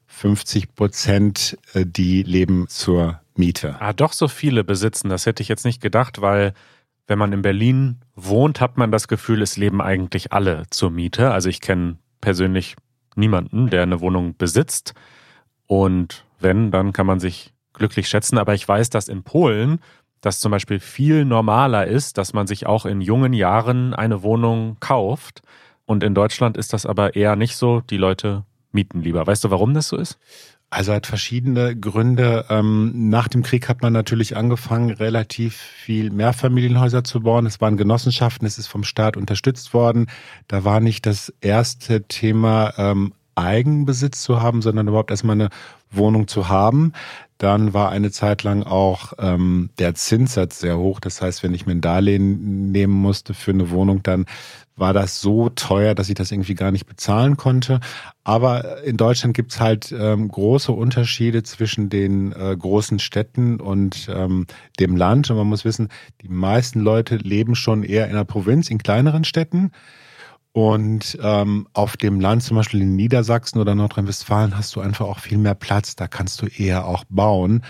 50 0.06 0.74
Prozent, 0.74 1.58
äh, 1.74 1.84
die 1.84 2.22
leben 2.22 2.66
zur 2.68 3.20
Miete. 3.34 3.76
Ah, 3.80 3.92
doch 3.92 4.14
so 4.14 4.28
viele 4.28 4.64
besitzen. 4.64 5.10
Das 5.10 5.26
hätte 5.26 5.42
ich 5.42 5.48
jetzt 5.48 5.66
nicht 5.66 5.82
gedacht, 5.82 6.22
weil 6.22 6.54
wenn 7.06 7.18
man 7.18 7.32
in 7.32 7.42
Berlin 7.42 8.00
wohnt, 8.14 8.60
hat 8.60 8.76
man 8.76 8.90
das 8.90 9.08
Gefühl, 9.08 9.42
es 9.42 9.56
leben 9.56 9.80
eigentlich 9.80 10.32
alle 10.32 10.64
zur 10.70 10.90
Miete. 10.90 11.30
Also 11.30 11.48
ich 11.48 11.60
kenne 11.60 11.96
persönlich 12.20 12.76
niemanden, 13.14 13.70
der 13.70 13.82
eine 13.82 14.00
Wohnung 14.00 14.36
besitzt. 14.36 14.94
Und 15.66 16.24
wenn, 16.40 16.70
dann 16.70 16.92
kann 16.92 17.06
man 17.06 17.20
sich 17.20 17.52
glücklich 17.72 18.08
schätzen. 18.08 18.38
Aber 18.38 18.54
ich 18.54 18.66
weiß, 18.66 18.90
dass 18.90 19.08
in 19.08 19.22
Polen 19.22 19.80
das 20.20 20.40
zum 20.40 20.50
Beispiel 20.50 20.80
viel 20.80 21.24
normaler 21.24 21.86
ist, 21.86 22.18
dass 22.18 22.32
man 22.32 22.46
sich 22.46 22.66
auch 22.66 22.86
in 22.86 23.00
jungen 23.00 23.32
Jahren 23.32 23.94
eine 23.94 24.22
Wohnung 24.22 24.76
kauft. 24.80 25.42
Und 25.84 26.02
in 26.02 26.14
Deutschland 26.14 26.56
ist 26.56 26.72
das 26.72 26.86
aber 26.86 27.14
eher 27.14 27.36
nicht 27.36 27.56
so. 27.56 27.80
Die 27.80 27.96
Leute 27.96 28.44
mieten 28.72 29.00
lieber. 29.00 29.26
Weißt 29.26 29.44
du, 29.44 29.50
warum 29.50 29.74
das 29.74 29.88
so 29.88 29.96
ist? 29.96 30.18
Also 30.76 30.92
hat 30.92 31.06
verschiedene 31.06 31.74
Gründe. 31.74 32.44
Ähm, 32.50 33.08
nach 33.08 33.28
dem 33.28 33.42
Krieg 33.42 33.66
hat 33.66 33.80
man 33.80 33.94
natürlich 33.94 34.36
angefangen, 34.36 34.90
relativ 34.90 35.56
viel 35.56 36.10
Mehrfamilienhäuser 36.10 37.02
zu 37.02 37.22
bauen. 37.22 37.46
Es 37.46 37.62
waren 37.62 37.78
Genossenschaften, 37.78 38.46
es 38.46 38.58
ist 38.58 38.66
vom 38.66 38.84
Staat 38.84 39.16
unterstützt 39.16 39.72
worden. 39.72 40.06
Da 40.48 40.64
war 40.64 40.80
nicht 40.80 41.06
das 41.06 41.32
erste 41.40 42.02
Thema 42.02 42.74
ähm, 42.76 43.14
Eigenbesitz 43.36 44.20
zu 44.20 44.42
haben, 44.42 44.60
sondern 44.60 44.88
überhaupt 44.88 45.10
erstmal 45.10 45.36
eine 45.36 45.48
Wohnung 45.90 46.28
zu 46.28 46.50
haben. 46.50 46.92
Dann 47.38 47.72
war 47.72 47.88
eine 47.88 48.10
Zeit 48.10 48.42
lang 48.42 48.62
auch 48.62 49.14
ähm, 49.18 49.70
der 49.78 49.94
Zinssatz 49.94 50.60
sehr 50.60 50.76
hoch. 50.76 51.00
Das 51.00 51.22
heißt, 51.22 51.42
wenn 51.42 51.54
ich 51.54 51.64
mir 51.64 51.72
ein 51.72 51.80
Darlehen 51.80 52.70
nehmen 52.70 52.92
musste 52.92 53.32
für 53.32 53.52
eine 53.52 53.70
Wohnung, 53.70 54.02
dann 54.02 54.26
war 54.76 54.92
das 54.92 55.20
so 55.20 55.48
teuer, 55.48 55.94
dass 55.94 56.08
ich 56.08 56.14
das 56.14 56.30
irgendwie 56.30 56.54
gar 56.54 56.70
nicht 56.70 56.86
bezahlen 56.86 57.36
konnte. 57.36 57.80
Aber 58.24 58.82
in 58.84 58.96
Deutschland 58.96 59.34
gibt's 59.34 59.58
halt 59.58 59.92
ähm, 59.92 60.28
große 60.28 60.70
Unterschiede 60.70 61.42
zwischen 61.42 61.88
den 61.88 62.32
äh, 62.32 62.54
großen 62.56 62.98
Städten 62.98 63.58
und 63.58 64.08
ähm, 64.10 64.46
dem 64.78 64.96
Land. 64.96 65.30
Und 65.30 65.38
man 65.38 65.46
muss 65.46 65.64
wissen, 65.64 65.88
die 66.22 66.28
meisten 66.28 66.80
Leute 66.80 67.16
leben 67.16 67.54
schon 67.54 67.82
eher 67.82 68.06
in 68.08 68.14
der 68.14 68.24
Provinz, 68.24 68.70
in 68.70 68.78
kleineren 68.78 69.24
Städten. 69.24 69.72
Und 70.52 71.18
ähm, 71.20 71.68
auf 71.74 71.96
dem 71.98 72.18
Land, 72.18 72.42
zum 72.42 72.56
Beispiel 72.56 72.80
in 72.80 72.96
Niedersachsen 72.96 73.58
oder 73.60 73.74
Nordrhein-Westfalen, 73.74 74.56
hast 74.56 74.74
du 74.74 74.80
einfach 74.80 75.06
auch 75.06 75.18
viel 75.18 75.36
mehr 75.36 75.54
Platz. 75.54 75.96
Da 75.96 76.08
kannst 76.08 76.40
du 76.40 76.46
eher 76.46 76.86
auch 76.86 77.04
bauen. 77.10 77.62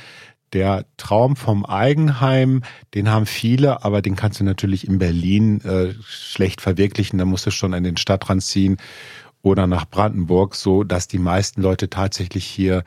Der 0.53 0.87
Traum 0.97 1.37
vom 1.37 1.67
Eigenheim, 1.67 2.63
den 2.95 3.11
haben 3.11 3.27
viele, 3.27 3.85
aber 3.85 4.01
den 4.01 4.17
kannst 4.17 4.41
du 4.41 4.45
natürlich 4.45 4.87
in 4.87 4.99
Berlin 4.99 5.61
äh, 5.63 5.93
schlecht 6.03 6.61
verwirklichen. 6.61 7.19
Da 7.19 7.25
musst 7.25 7.47
du 7.47 7.51
schon 7.51 7.75
an 7.75 7.85
den 7.85 7.97
Stadtrand 7.97 8.43
ziehen 8.43 8.77
oder 9.43 9.67
nach 9.67 9.87
Brandenburg, 9.89 10.55
so 10.55 10.85
dass 10.85 11.09
die 11.09 11.19
meisten 11.19 11.63
Leute 11.63 11.91
tatsächlich 11.91 12.45
hier 12.45 12.85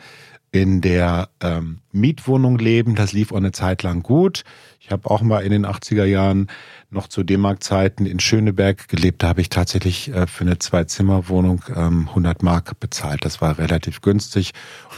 in 0.52 0.82
der 0.82 1.30
ähm, 1.42 1.80
Mietwohnung 1.92 2.58
leben. 2.58 2.96
Das 2.96 3.14
lief 3.14 3.32
auch 3.32 3.38
eine 3.38 3.52
Zeit 3.52 3.84
lang 3.84 4.02
gut. 4.02 4.44
Ich 4.80 4.92
habe 4.92 5.10
auch 5.10 5.22
mal 5.22 5.42
in 5.42 5.52
den 5.52 5.66
80er 5.66 6.06
Jahren 6.06 6.48
noch 6.90 7.08
zu 7.08 7.24
D-Mark-Zeiten 7.24 8.08
in 8.08 8.20
Schöneberg 8.20 8.88
gelebt. 8.88 9.22
Da 9.22 9.30
habe 9.30 9.42
ich 9.42 9.50
tatsächlich 9.50 10.12
äh, 10.12 10.26
für 10.26 10.44
eine 10.46 10.58
Zwei-Zimmer-Wohnung 10.58 11.64
ähm, 11.76 12.08
100 12.10 12.42
Mark 12.42 12.80
bezahlt. 12.80 13.24
Das 13.26 13.42
war 13.42 13.60
relativ 13.60 14.02
günstig. 14.02 14.52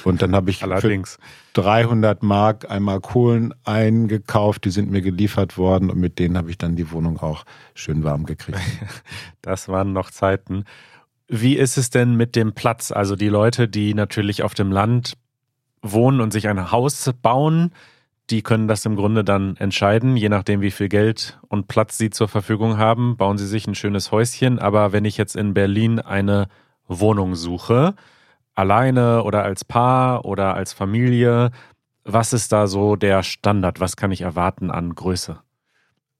Und 0.05 0.21
dann 0.21 0.33
habe 0.33 0.49
ich 0.51 0.63
Allerdings. 0.63 1.19
für 1.53 1.61
300 1.61 2.23
Mark 2.23 2.71
einmal 2.71 3.01
Kohlen 3.01 3.53
eingekauft. 3.65 4.63
Die 4.63 4.71
sind 4.71 4.89
mir 4.89 5.01
geliefert 5.01 5.57
worden 5.57 5.89
und 5.89 5.99
mit 5.99 6.19
denen 6.19 6.37
habe 6.37 6.49
ich 6.49 6.57
dann 6.57 6.77
die 6.77 6.91
Wohnung 6.91 7.17
auch 7.19 7.43
schön 7.73 8.03
warm 8.03 8.25
gekriegt. 8.25 8.59
Das 9.41 9.67
waren 9.67 9.91
noch 9.91 10.11
Zeiten. 10.11 10.65
Wie 11.27 11.55
ist 11.55 11.77
es 11.77 11.89
denn 11.89 12.15
mit 12.15 12.35
dem 12.35 12.53
Platz? 12.53 12.91
Also 12.91 13.15
die 13.15 13.29
Leute, 13.29 13.67
die 13.67 13.95
natürlich 13.95 14.43
auf 14.43 14.53
dem 14.53 14.71
Land 14.71 15.13
wohnen 15.81 16.21
und 16.21 16.31
sich 16.31 16.47
ein 16.47 16.71
Haus 16.71 17.11
bauen, 17.21 17.71
die 18.29 18.43
können 18.43 18.67
das 18.67 18.85
im 18.85 18.95
Grunde 18.95 19.23
dann 19.23 19.57
entscheiden, 19.57 20.15
je 20.15 20.29
nachdem, 20.29 20.61
wie 20.61 20.71
viel 20.71 20.87
Geld 20.87 21.39
und 21.49 21.67
Platz 21.67 21.97
sie 21.97 22.09
zur 22.09 22.29
Verfügung 22.29 22.77
haben, 22.77 23.17
bauen 23.17 23.37
sie 23.37 23.47
sich 23.47 23.67
ein 23.67 23.75
schönes 23.75 24.11
Häuschen. 24.11 24.57
Aber 24.57 24.93
wenn 24.93 25.05
ich 25.05 25.17
jetzt 25.17 25.35
in 25.35 25.53
Berlin 25.53 25.99
eine 25.99 26.47
Wohnung 26.87 27.35
suche, 27.35 27.93
alleine 28.55 29.23
oder 29.23 29.43
als 29.43 29.65
Paar 29.65 30.25
oder 30.25 30.55
als 30.55 30.71
Familie, 30.71 31.51
was 32.03 32.33
ist 32.33 32.51
da 32.51 32.67
so 32.67 32.95
der 32.95 33.23
Standard? 33.23 33.79
Was 33.79 33.95
kann 33.95 34.11
ich 34.11 34.21
erwarten 34.21 34.71
an 34.71 34.95
Größe? 34.95 35.39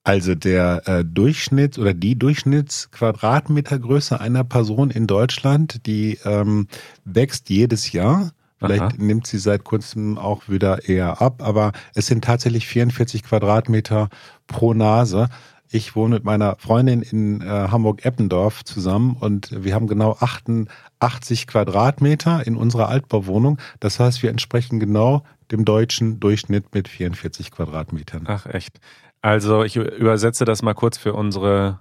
Also 0.04 0.34
der 0.34 0.88
äh, 0.88 1.06
Durchschnitt 1.06 1.78
oder 1.78 1.94
die 1.94 2.18
Durchschnittsquadratmetergröße 2.18 4.20
einer 4.20 4.44
Person 4.44 4.90
in 4.90 5.06
Deutschland, 5.06 5.86
die 5.86 6.18
ähm, 6.26 6.66
wächst 7.06 7.50
jedes 7.50 7.92
Jahr. 7.92 8.32
Vielleicht 8.62 8.84
Aha. 8.84 8.94
nimmt 8.98 9.26
sie 9.26 9.40
seit 9.40 9.64
kurzem 9.64 10.20
auch 10.20 10.48
wieder 10.48 10.88
eher 10.88 11.20
ab, 11.20 11.42
aber 11.42 11.72
es 11.96 12.06
sind 12.06 12.24
tatsächlich 12.24 12.68
44 12.68 13.24
Quadratmeter 13.24 14.10
pro 14.46 14.76
Nase. 14.76 15.30
Ich 15.72 15.96
wohne 15.96 16.16
mit 16.16 16.26
meiner 16.26 16.58
Freundin 16.60 17.02
in 17.02 17.42
äh, 17.42 17.46
Hamburg-Eppendorf 17.46 18.64
zusammen 18.64 19.18
und 19.20 19.64
wir 19.64 19.74
haben 19.74 19.88
genau 19.88 20.16
88 20.20 21.48
Quadratmeter 21.48 22.46
in 22.46 22.56
unserer 22.56 22.90
Altbauwohnung. 22.90 23.58
Das 23.80 24.00
heißt, 24.00 24.22
wir 24.22 24.30
entsprechen 24.30 24.80
genau 24.80 25.24
dem 25.52 25.66
deutschen 25.66 26.20
Durchschnitt 26.20 26.76
mit 26.76 26.88
44 26.88 27.50
Quadratmetern. 27.50 28.26
Ach 28.28 28.46
echt. 28.46 28.80
Also 29.24 29.64
ich 29.64 29.76
übersetze 29.76 30.46
das 30.46 30.62
mal 30.62 30.74
kurz 30.76 30.98
für 30.98 31.14
unsere 31.14 31.80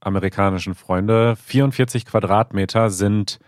amerikanischen 0.00 0.74
Freunde. 0.74 1.36
44 1.44 2.06
Quadratmeter 2.06 2.88
sind 2.88 3.40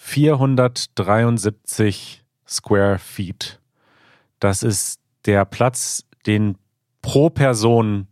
473 0.00 2.24
Square 2.46 2.98
Feet. 2.98 3.60
Das 4.40 4.62
ist 4.62 5.00
der 5.26 5.44
Platz, 5.44 6.04
den 6.24 6.56
pro 7.02 7.28
Person 7.30 8.06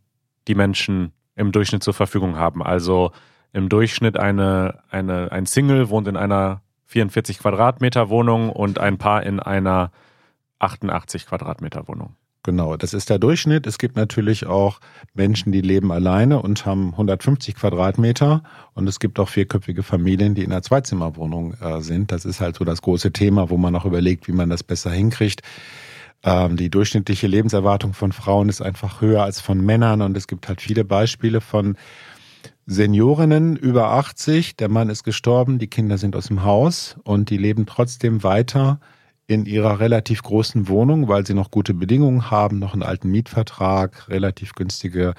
die 0.48 0.56
Menschen 0.56 1.12
im 1.36 1.52
Durchschnitt 1.52 1.84
zur 1.84 1.94
Verfügung 1.94 2.36
haben. 2.36 2.62
Also 2.62 3.12
im 3.52 3.68
Durchschnitt 3.68 4.18
eine, 4.18 4.82
eine, 4.90 5.30
ein 5.32 5.46
Single 5.46 5.88
wohnt 5.88 6.08
in 6.08 6.16
einer 6.16 6.60
44 6.86 7.38
Quadratmeter 7.38 8.10
Wohnung 8.10 8.50
und 8.50 8.78
ein 8.78 8.98
Paar 8.98 9.22
in 9.22 9.40
einer 9.40 9.90
88 10.58 11.26
Quadratmeter 11.26 11.88
Wohnung. 11.88 12.16
Genau, 12.46 12.76
das 12.76 12.94
ist 12.94 13.10
der 13.10 13.18
Durchschnitt. 13.18 13.66
Es 13.66 13.76
gibt 13.76 13.96
natürlich 13.96 14.46
auch 14.46 14.78
Menschen, 15.14 15.50
die 15.50 15.62
leben 15.62 15.90
alleine 15.90 16.40
und 16.40 16.64
haben 16.64 16.92
150 16.92 17.56
Quadratmeter. 17.56 18.44
Und 18.72 18.88
es 18.88 19.00
gibt 19.00 19.18
auch 19.18 19.28
vierköpfige 19.28 19.82
Familien, 19.82 20.36
die 20.36 20.44
in 20.44 20.52
einer 20.52 20.62
Zweizimmerwohnung 20.62 21.54
äh, 21.54 21.80
sind. 21.80 22.12
Das 22.12 22.24
ist 22.24 22.40
halt 22.40 22.54
so 22.54 22.64
das 22.64 22.82
große 22.82 23.10
Thema, 23.10 23.50
wo 23.50 23.56
man 23.56 23.74
auch 23.74 23.84
überlegt, 23.84 24.28
wie 24.28 24.32
man 24.32 24.48
das 24.48 24.62
besser 24.62 24.92
hinkriegt. 24.92 25.42
Ähm, 26.22 26.56
die 26.56 26.70
durchschnittliche 26.70 27.26
Lebenserwartung 27.26 27.94
von 27.94 28.12
Frauen 28.12 28.48
ist 28.48 28.62
einfach 28.62 29.00
höher 29.00 29.24
als 29.24 29.40
von 29.40 29.60
Männern. 29.60 30.00
Und 30.00 30.16
es 30.16 30.28
gibt 30.28 30.46
halt 30.46 30.60
viele 30.60 30.84
Beispiele 30.84 31.40
von 31.40 31.76
Seniorinnen 32.66 33.56
über 33.56 33.90
80. 33.90 34.54
Der 34.54 34.68
Mann 34.68 34.88
ist 34.88 35.02
gestorben, 35.02 35.58
die 35.58 35.66
Kinder 35.66 35.98
sind 35.98 36.14
aus 36.14 36.28
dem 36.28 36.44
Haus 36.44 36.94
und 37.02 37.28
die 37.30 37.38
leben 37.38 37.66
trotzdem 37.66 38.22
weiter 38.22 38.78
in 39.26 39.44
ihrer 39.44 39.80
relativ 39.80 40.22
großen 40.22 40.68
Wohnung, 40.68 41.08
weil 41.08 41.26
sie 41.26 41.34
noch 41.34 41.50
gute 41.50 41.74
Bedingungen 41.74 42.30
haben, 42.30 42.58
noch 42.58 42.72
einen 42.72 42.82
alten 42.82 43.10
Mietvertrag, 43.10 44.08
relativ 44.08 44.54
günstige 44.54 45.14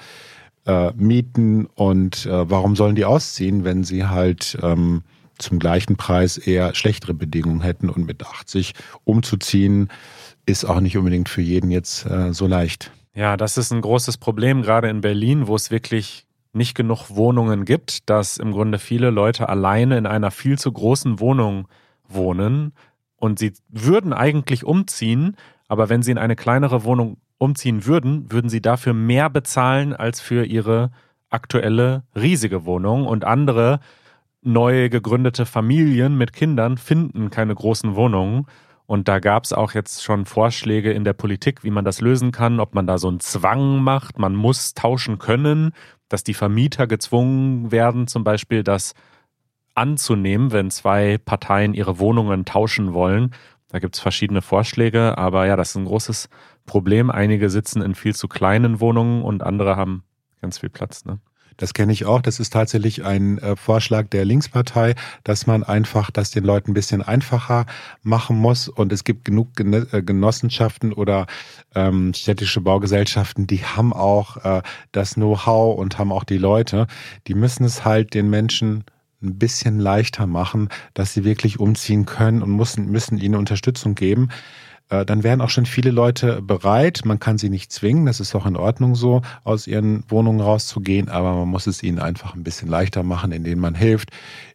äh, 0.66 0.92
Mieten. 0.92 1.66
Und 1.66 2.26
äh, 2.26 2.50
warum 2.50 2.74
sollen 2.74 2.94
die 2.94 3.04
ausziehen, 3.04 3.64
wenn 3.64 3.84
sie 3.84 4.06
halt 4.06 4.58
ähm, 4.62 5.02
zum 5.38 5.58
gleichen 5.58 5.96
Preis 5.96 6.38
eher 6.38 6.74
schlechtere 6.74 7.14
Bedingungen 7.14 7.60
hätten? 7.60 7.90
Und 7.90 8.06
mit 8.06 8.24
80 8.24 8.72
umzuziehen, 9.04 9.88
ist 10.46 10.64
auch 10.64 10.80
nicht 10.80 10.96
unbedingt 10.96 11.28
für 11.28 11.42
jeden 11.42 11.70
jetzt 11.70 12.06
äh, 12.06 12.32
so 12.32 12.46
leicht. 12.46 12.90
Ja, 13.14 13.36
das 13.36 13.58
ist 13.58 13.72
ein 13.72 13.82
großes 13.82 14.16
Problem, 14.16 14.62
gerade 14.62 14.88
in 14.88 15.02
Berlin, 15.02 15.46
wo 15.46 15.54
es 15.54 15.70
wirklich 15.70 16.24
nicht 16.54 16.74
genug 16.74 17.10
Wohnungen 17.10 17.66
gibt, 17.66 18.08
dass 18.08 18.38
im 18.38 18.52
Grunde 18.52 18.78
viele 18.78 19.10
Leute 19.10 19.50
alleine 19.50 19.98
in 19.98 20.06
einer 20.06 20.30
viel 20.30 20.58
zu 20.58 20.72
großen 20.72 21.20
Wohnung 21.20 21.68
wohnen 22.08 22.72
und 23.18 23.38
sie 23.38 23.52
würden 23.68 24.12
eigentlich 24.12 24.64
umziehen, 24.64 25.36
aber 25.68 25.88
wenn 25.88 26.02
sie 26.02 26.12
in 26.12 26.18
eine 26.18 26.36
kleinere 26.36 26.84
Wohnung 26.84 27.18
umziehen 27.36 27.84
würden, 27.86 28.32
würden 28.32 28.50
sie 28.50 28.62
dafür 28.62 28.94
mehr 28.94 29.30
bezahlen 29.30 29.94
als 29.94 30.20
für 30.20 30.44
ihre 30.44 30.90
aktuelle 31.30 32.04
riesige 32.14 32.64
Wohnung 32.64 33.06
und 33.06 33.24
andere 33.24 33.80
neu 34.42 34.88
gegründete 34.88 35.46
Familien 35.46 36.16
mit 36.16 36.32
Kindern 36.32 36.78
finden 36.78 37.30
keine 37.30 37.54
großen 37.54 37.94
Wohnungen. 37.96 38.46
Und 38.86 39.06
da 39.06 39.18
gab 39.18 39.44
es 39.44 39.52
auch 39.52 39.72
jetzt 39.72 40.02
schon 40.02 40.24
Vorschläge 40.24 40.92
in 40.92 41.04
der 41.04 41.12
Politik, 41.12 41.62
wie 41.62 41.70
man 41.70 41.84
das 41.84 42.00
lösen 42.00 42.32
kann, 42.32 42.58
ob 42.58 42.74
man 42.74 42.86
da 42.86 42.96
so 42.96 43.08
einen 43.08 43.20
Zwang 43.20 43.82
macht, 43.82 44.18
man 44.18 44.34
muss 44.34 44.72
tauschen 44.72 45.18
können, 45.18 45.72
dass 46.08 46.24
die 46.24 46.32
Vermieter 46.32 46.86
gezwungen 46.86 47.70
werden, 47.70 48.06
zum 48.06 48.24
Beispiel, 48.24 48.62
dass 48.62 48.94
anzunehmen, 49.78 50.52
wenn 50.52 50.70
zwei 50.70 51.18
Parteien 51.18 51.72
ihre 51.72 51.98
Wohnungen 51.98 52.44
tauschen 52.44 52.92
wollen. 52.92 53.34
Da 53.70 53.78
gibt 53.78 53.96
es 53.96 54.00
verschiedene 54.00 54.42
Vorschläge, 54.42 55.16
aber 55.18 55.46
ja, 55.46 55.56
das 55.56 55.70
ist 55.70 55.76
ein 55.76 55.84
großes 55.84 56.28
Problem. 56.66 57.10
Einige 57.10 57.50
sitzen 57.50 57.82
in 57.82 57.94
viel 57.94 58.14
zu 58.14 58.28
kleinen 58.28 58.80
Wohnungen 58.80 59.22
und 59.22 59.42
andere 59.42 59.76
haben 59.76 60.04
ganz 60.40 60.58
viel 60.58 60.70
Platz. 60.70 61.04
Ne? 61.04 61.18
Das 61.58 61.74
kenne 61.74 61.92
ich 61.92 62.06
auch. 62.06 62.22
Das 62.22 62.38
ist 62.38 62.52
tatsächlich 62.52 63.04
ein 63.04 63.38
äh, 63.38 63.56
Vorschlag 63.56 64.08
der 64.08 64.24
Linkspartei, 64.24 64.94
dass 65.24 65.46
man 65.46 65.64
einfach 65.64 66.10
das 66.10 66.30
den 66.30 66.44
Leuten 66.44 66.70
ein 66.70 66.74
bisschen 66.74 67.02
einfacher 67.02 67.66
machen 68.02 68.38
muss. 68.38 68.68
Und 68.68 68.92
es 68.92 69.02
gibt 69.02 69.24
genug 69.24 69.54
Gen 69.56 69.74
äh, 69.74 70.02
Genossenschaften 70.02 70.92
oder 70.92 71.26
ähm, 71.74 72.14
städtische 72.14 72.60
Baugesellschaften, 72.60 73.46
die 73.46 73.64
haben 73.64 73.92
auch 73.92 74.36
äh, 74.44 74.62
das 74.92 75.14
Know-how 75.14 75.76
und 75.76 75.98
haben 75.98 76.12
auch 76.12 76.24
die 76.24 76.38
Leute. 76.38 76.86
Die 77.26 77.34
müssen 77.34 77.64
es 77.64 77.84
halt 77.84 78.14
den 78.14 78.30
Menschen 78.30 78.84
ein 79.22 79.38
bisschen 79.38 79.78
leichter 79.80 80.26
machen, 80.26 80.68
dass 80.94 81.12
sie 81.12 81.24
wirklich 81.24 81.58
umziehen 81.58 82.06
können 82.06 82.42
und 82.42 82.56
müssen, 82.56 82.90
müssen 82.90 83.18
ihnen 83.18 83.34
Unterstützung 83.34 83.94
geben. 83.94 84.28
Äh, 84.90 85.04
dann 85.04 85.22
wären 85.22 85.40
auch 85.40 85.50
schon 85.50 85.66
viele 85.66 85.90
Leute 85.90 86.40
bereit. 86.40 87.02
Man 87.04 87.18
kann 87.18 87.38
sie 87.38 87.50
nicht 87.50 87.72
zwingen, 87.72 88.06
das 88.06 88.20
ist 88.20 88.34
auch 88.34 88.46
in 88.46 88.56
Ordnung 88.56 88.94
so, 88.94 89.22
aus 89.44 89.66
ihren 89.66 90.04
Wohnungen 90.08 90.40
rauszugehen, 90.40 91.08
aber 91.08 91.34
man 91.34 91.48
muss 91.48 91.66
es 91.66 91.82
ihnen 91.82 91.98
einfach 91.98 92.34
ein 92.34 92.44
bisschen 92.44 92.68
leichter 92.68 93.02
machen, 93.02 93.32
indem 93.32 93.58
man 93.58 93.74
hilft, 93.74 94.10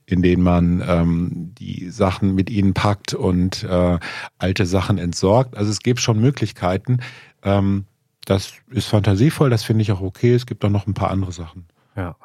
indem 0.05 0.41
man 0.41 0.83
ähm, 0.87 1.53
die 1.57 1.89
Sachen 1.89 2.33
mit 2.33 2.49
ihnen 2.49 2.73
packt 2.73 3.13
und 3.13 3.63
äh, 3.63 3.99
alte 4.37 4.65
Sachen 4.65 4.97
entsorgt. 4.97 5.55
Also 5.55 5.71
es 5.71 5.79
gibt 5.79 5.99
schon 5.99 6.19
Möglichkeiten. 6.19 6.99
Ähm, 7.43 7.85
das 8.25 8.53
ist 8.71 8.87
fantasievoll, 8.87 9.49
das 9.49 9.63
finde 9.63 9.81
ich 9.81 9.91
auch 9.91 10.01
okay. 10.01 10.33
Es 10.33 10.45
gibt 10.45 10.63
auch 10.63 10.69
noch 10.69 10.87
ein 10.87 10.93
paar 10.93 11.11
andere 11.11 11.31
Sachen. 11.31 11.65
Ja. 11.95 12.15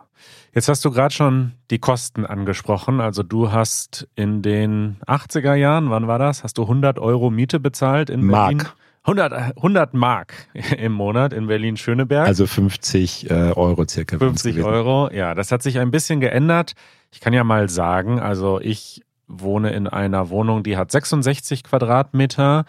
Jetzt 0.59 0.69
hast 0.69 0.85
du 0.85 0.91
gerade 0.91 1.15
schon 1.15 1.53
die 1.71 1.79
Kosten 1.79 2.27
angesprochen. 2.27 3.01
Also 3.01 3.23
du 3.23 3.53
hast 3.53 4.09
in 4.17 4.43
den 4.43 4.97
80er 5.07 5.55
Jahren, 5.55 5.89
wann 5.91 6.09
war 6.09 6.19
das? 6.19 6.43
Hast 6.43 6.59
du 6.59 6.63
100 6.63 6.99
Euro 6.99 7.31
Miete 7.31 7.61
bezahlt 7.61 8.11
in 8.11 8.27
Berlin? 8.27 8.57
Mark. 8.57 8.75
100, 9.05 9.57
100 9.57 9.95
Mark 9.95 10.49
im 10.77 10.95
Monat 10.95 11.33
in 11.33 11.47
Berlin-Schöneberg. 11.47 12.27
Also 12.27 12.49
50 12.49 13.31
äh, 13.31 13.35
Euro 13.53 13.87
circa. 13.87 14.19
50 14.19 14.65
Euro, 14.65 15.09
ja. 15.13 15.37
Das 15.37 15.53
hat 15.53 15.63
sich 15.63 15.79
ein 15.79 15.93
bisschen 15.93 16.19
geändert. 16.19 16.73
Ich 17.13 17.21
kann 17.21 17.33
ja 17.33 17.45
mal 17.45 17.69
sagen, 17.69 18.19
also 18.19 18.59
ich 18.61 19.05
wohne 19.29 19.71
in 19.71 19.87
einer 19.87 20.29
Wohnung, 20.29 20.65
die 20.65 20.77
hat 20.77 20.91
66 20.91 21.63
Quadratmeter 21.63 22.65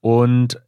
und 0.00 0.62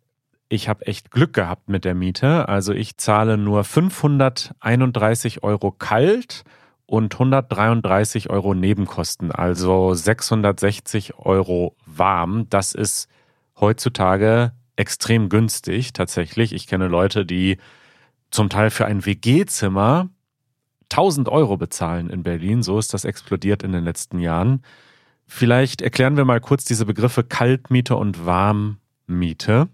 ich 0.50 0.68
habe 0.68 0.86
echt 0.86 1.10
Glück 1.10 1.32
gehabt 1.32 1.70
mit 1.70 1.86
der 1.86 1.94
Miete. 1.94 2.50
Also 2.50 2.74
ich 2.74 2.98
zahle 2.98 3.38
nur 3.38 3.64
531 3.64 5.42
Euro 5.42 5.70
kalt 5.70 6.44
und 6.86 7.12
133 7.14 8.30
Euro 8.30 8.54
Nebenkosten, 8.54 9.32
also 9.32 9.94
660 9.94 11.18
Euro 11.18 11.76
warm. 11.84 12.48
Das 12.48 12.74
ist 12.74 13.08
heutzutage 13.58 14.52
extrem 14.76 15.28
günstig 15.28 15.92
tatsächlich. 15.92 16.52
Ich 16.52 16.66
kenne 16.66 16.88
Leute, 16.88 17.26
die 17.26 17.58
zum 18.30 18.48
Teil 18.48 18.70
für 18.70 18.86
ein 18.86 19.04
WG-Zimmer 19.04 20.08
1000 20.90 21.28
Euro 21.28 21.56
bezahlen 21.56 22.10
in 22.10 22.22
Berlin. 22.22 22.62
So 22.62 22.78
ist 22.78 22.94
das 22.94 23.04
explodiert 23.04 23.62
in 23.62 23.72
den 23.72 23.84
letzten 23.84 24.20
Jahren. 24.20 24.62
Vielleicht 25.26 25.82
erklären 25.82 26.16
wir 26.16 26.24
mal 26.24 26.40
kurz 26.40 26.64
diese 26.64 26.86
Begriffe 26.86 27.24
Kaltmiete 27.24 27.96
und 27.96 28.24
Warmmiete. 28.24 29.68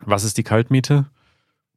Was 0.00 0.24
ist 0.24 0.38
die 0.38 0.42
Kaltmiete? 0.42 1.06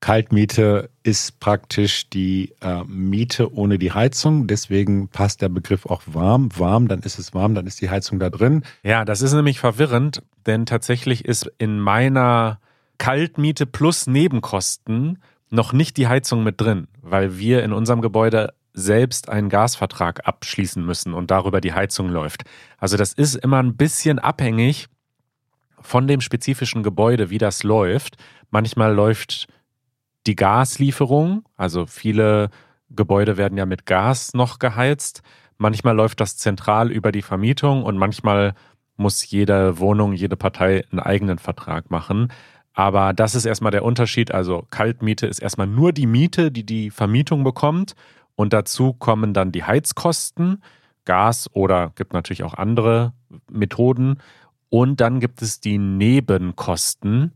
Kaltmiete 0.05 0.91
ist 1.01 1.39
praktisch 1.39 2.11
die 2.11 2.53
äh, 2.61 2.83
Miete 2.83 3.51
ohne 3.51 3.79
die 3.79 3.91
Heizung. 3.91 4.45
Deswegen 4.45 5.07
passt 5.07 5.41
der 5.41 5.49
Begriff 5.49 5.87
auch 5.87 6.03
warm. 6.05 6.49
Warm, 6.55 6.87
dann 6.87 6.99
ist 6.99 7.17
es 7.17 7.33
warm, 7.33 7.55
dann 7.55 7.65
ist 7.65 7.81
die 7.81 7.89
Heizung 7.89 8.19
da 8.19 8.29
drin. 8.29 8.61
Ja, 8.83 9.03
das 9.03 9.23
ist 9.23 9.33
nämlich 9.33 9.59
verwirrend, 9.59 10.21
denn 10.45 10.67
tatsächlich 10.67 11.25
ist 11.25 11.51
in 11.57 11.79
meiner 11.79 12.59
Kaltmiete 12.99 13.65
plus 13.65 14.05
Nebenkosten 14.05 15.17
noch 15.49 15.73
nicht 15.73 15.97
die 15.97 16.07
Heizung 16.07 16.43
mit 16.43 16.61
drin, 16.61 16.87
weil 17.01 17.39
wir 17.39 17.63
in 17.63 17.73
unserem 17.73 18.01
Gebäude 18.01 18.53
selbst 18.75 19.27
einen 19.27 19.49
Gasvertrag 19.49 20.27
abschließen 20.27 20.85
müssen 20.85 21.15
und 21.15 21.31
darüber 21.31 21.61
die 21.61 21.73
Heizung 21.73 22.09
läuft. 22.09 22.43
Also 22.77 22.95
das 22.95 23.11
ist 23.11 23.33
immer 23.33 23.57
ein 23.57 23.75
bisschen 23.75 24.19
abhängig 24.19 24.85
von 25.81 26.07
dem 26.07 26.21
spezifischen 26.21 26.83
Gebäude, 26.83 27.31
wie 27.31 27.39
das 27.39 27.63
läuft. 27.63 28.17
Manchmal 28.51 28.93
läuft 28.93 29.47
die 30.27 30.35
Gaslieferung, 30.35 31.43
also 31.55 31.85
viele 31.85 32.49
Gebäude 32.89 33.37
werden 33.37 33.57
ja 33.57 33.65
mit 33.65 33.85
Gas 33.85 34.33
noch 34.33 34.59
geheizt. 34.59 35.21
Manchmal 35.57 35.95
läuft 35.95 36.19
das 36.19 36.37
zentral 36.37 36.91
über 36.91 37.11
die 37.11 37.21
Vermietung 37.21 37.83
und 37.83 37.97
manchmal 37.97 38.53
muss 38.97 39.29
jede 39.29 39.79
Wohnung, 39.79 40.13
jede 40.13 40.35
Partei 40.35 40.85
einen 40.91 40.99
eigenen 40.99 41.37
Vertrag 41.37 41.91
machen. 41.91 42.31
Aber 42.73 43.13
das 43.13 43.35
ist 43.35 43.45
erstmal 43.45 43.71
der 43.71 43.85
Unterschied. 43.85 44.33
Also 44.33 44.65
Kaltmiete 44.69 45.27
ist 45.27 45.39
erstmal 45.39 45.67
nur 45.67 45.93
die 45.93 46.07
Miete, 46.07 46.51
die 46.51 46.65
die 46.65 46.89
Vermietung 46.89 47.43
bekommt. 47.43 47.95
Und 48.35 48.51
dazu 48.51 48.93
kommen 48.93 49.33
dann 49.33 49.53
die 49.53 49.63
Heizkosten, 49.63 50.61
Gas 51.05 51.49
oder 51.53 51.93
gibt 51.95 52.13
natürlich 52.13 52.43
auch 52.43 52.53
andere 52.53 53.13
Methoden. 53.49 54.17
Und 54.69 54.99
dann 54.99 55.21
gibt 55.21 55.41
es 55.41 55.61
die 55.61 55.77
Nebenkosten, 55.77 57.33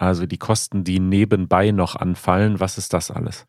also 0.00 0.26
die 0.26 0.38
Kosten, 0.38 0.82
die 0.82 0.98
nebenbei 0.98 1.70
noch 1.72 1.94
anfallen. 1.94 2.58
Was 2.58 2.78
ist 2.78 2.94
das 2.94 3.10
alles? 3.10 3.46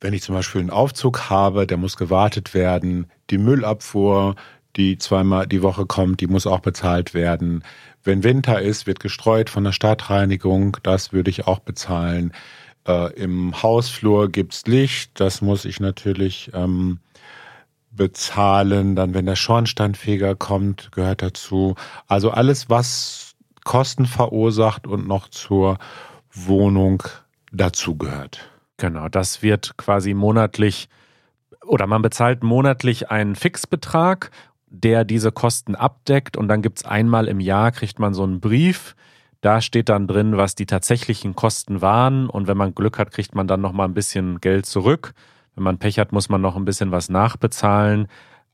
Wenn 0.00 0.14
ich 0.14 0.22
zum 0.22 0.34
Beispiel 0.34 0.60
einen 0.60 0.70
Aufzug 0.70 1.30
habe, 1.30 1.66
der 1.66 1.76
muss 1.76 1.96
gewartet 1.96 2.54
werden, 2.54 3.06
die 3.30 3.38
Müllabfuhr, 3.38 4.34
die 4.74 4.98
zweimal 4.98 5.46
die 5.46 5.62
Woche 5.62 5.86
kommt, 5.86 6.20
die 6.20 6.26
muss 6.26 6.46
auch 6.46 6.58
bezahlt 6.58 7.14
werden. 7.14 7.62
Wenn 8.02 8.24
Winter 8.24 8.60
ist, 8.60 8.88
wird 8.88 8.98
gestreut 8.98 9.48
von 9.48 9.62
der 9.62 9.72
Stadtreinigung, 9.72 10.76
das 10.82 11.12
würde 11.12 11.30
ich 11.30 11.46
auch 11.46 11.60
bezahlen. 11.60 12.32
Äh, 12.86 13.12
Im 13.14 13.62
Hausflur 13.62 14.28
gibt's 14.28 14.66
Licht, 14.66 15.20
das 15.20 15.40
muss 15.40 15.64
ich 15.64 15.78
natürlich 15.78 16.50
ähm, 16.52 16.98
bezahlen. 17.92 18.96
Dann, 18.96 19.14
wenn 19.14 19.26
der 19.26 19.36
Schornsteinfeger 19.36 20.34
kommt, 20.34 20.90
gehört 20.90 21.22
dazu. 21.22 21.76
Also 22.08 22.32
alles, 22.32 22.68
was 22.68 23.31
Kosten 23.64 24.06
verursacht 24.06 24.86
und 24.86 25.06
noch 25.06 25.28
zur 25.28 25.78
Wohnung 26.32 27.02
dazugehört. 27.52 28.50
Genau, 28.76 29.08
das 29.08 29.42
wird 29.42 29.76
quasi 29.76 30.14
monatlich 30.14 30.88
oder 31.64 31.86
man 31.86 32.02
bezahlt 32.02 32.42
monatlich 32.42 33.10
einen 33.10 33.36
Fixbetrag, 33.36 34.30
der 34.66 35.04
diese 35.04 35.30
Kosten 35.30 35.74
abdeckt 35.76 36.36
und 36.36 36.48
dann 36.48 36.62
gibt 36.62 36.78
es 36.78 36.84
einmal 36.84 37.28
im 37.28 37.40
Jahr, 37.40 37.70
kriegt 37.70 37.98
man 37.98 38.14
so 38.14 38.24
einen 38.24 38.40
Brief, 38.40 38.96
Da 39.42 39.60
steht 39.60 39.88
dann 39.88 40.06
drin, 40.06 40.36
was 40.36 40.54
die 40.54 40.66
tatsächlichen 40.66 41.34
Kosten 41.34 41.82
waren 41.82 42.30
und 42.30 42.46
wenn 42.46 42.56
man 42.56 42.76
Glück 42.76 42.98
hat, 42.98 43.10
kriegt 43.10 43.34
man 43.34 43.48
dann 43.48 43.60
noch 43.60 43.72
mal 43.72 43.84
ein 43.84 43.92
bisschen 43.92 44.40
Geld 44.40 44.66
zurück. 44.66 45.14
Wenn 45.56 45.64
man 45.64 45.78
Pech 45.78 45.98
hat, 45.98 46.12
muss 46.12 46.28
man 46.28 46.40
noch 46.40 46.54
ein 46.54 46.64
bisschen 46.64 46.92
was 46.92 47.08
nachbezahlen. 47.08 48.06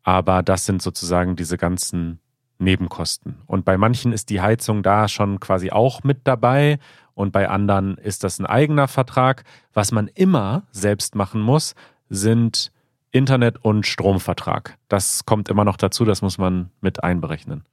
Aber 0.03 0.42
das 0.42 0.64
sind 0.64 0.81
sozusagen 0.81 1.37
diese 1.37 1.59
ganzen 1.59 2.21
Nebenkosten. 2.59 3.37
Und 3.47 3.64
bei 3.64 3.79
manchen 3.79 4.12
ist 4.12 4.31
die 4.31 4.40
Heizung 4.40 4.83
da 4.83 5.09
schon 5.09 5.40
quasi 5.40 5.71
auch 5.71 6.03
mit 6.03 6.21
dabei 6.25 6.79
und 7.14 7.33
bei 7.33 7.49
anderen 7.49 7.97
ist 7.99 8.25
das 8.25 8.38
ein 8.38 8.47
eigener 8.47 8.88
Vertrag. 8.88 9.44
Was 9.73 9.92
man 9.92 10.09
immer 10.09 10.64
selbst 10.71 11.14
machen 11.14 11.40
muss, 11.40 11.75
sind 12.09 12.73
Internet- 13.11 13.64
und 13.64 13.87
Stromvertrag. 13.87 14.77
Das 14.88 15.25
kommt 15.25 15.49
immer 15.49 15.64
noch 15.64 15.77
dazu, 15.77 16.05
das 16.05 16.23
muss 16.23 16.38
man 16.38 16.71
mit 16.81 17.03
einberechnen. 17.03 17.64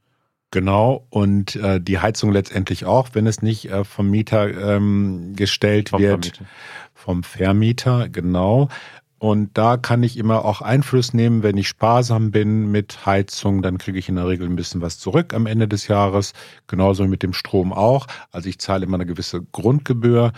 Genau, 0.52 1.06
und 1.10 1.56
äh, 1.58 1.82
die 1.82 2.00
Heizung 2.00 2.32
letztendlich 2.32 2.86
auch, 2.86 3.10
wenn 3.14 3.28
es 3.28 3.42
nicht 3.42 3.70
äh, 3.70 3.84
vom 3.84 4.10
Mieter 4.10 4.76
ähm, 4.76 5.34
gestellt 5.36 5.90
vom 5.90 6.00
wird. 6.02 6.28
Vermieter. 6.28 6.46
Vom 6.94 7.24
Vermieter, 7.24 8.08
genau. 8.10 8.70
Und 9.18 9.58
da 9.58 9.78
kann 9.78 10.04
ich 10.04 10.18
immer 10.18 10.44
auch 10.44 10.62
Einfluss 10.62 11.14
nehmen, 11.14 11.42
wenn 11.42 11.58
ich 11.58 11.70
sparsam 11.70 12.32
bin 12.32 12.70
mit 12.72 13.06
Heizung, 13.06 13.62
dann 13.62 13.78
kriege 13.78 13.98
ich 13.98 14.10
in 14.10 14.16
der 14.16 14.28
Regel 14.28 14.48
ein 14.48 14.58
bisschen 14.58 14.82
was 14.82 15.00
zurück 15.00 15.34
am 15.34 15.46
Ende 15.46 15.68
des 15.68 15.88
Jahres. 15.88 16.34
Genauso 16.68 17.08
mit 17.08 17.24
dem 17.24 17.34
Strom 17.34 17.72
auch. 17.72 18.08
Also 18.32 18.50
ich 18.50 18.60
zahle 18.60 18.86
immer 18.86 18.96
eine 18.96 19.06
gewisse 19.06 19.42
Grundgebühr 19.54 20.34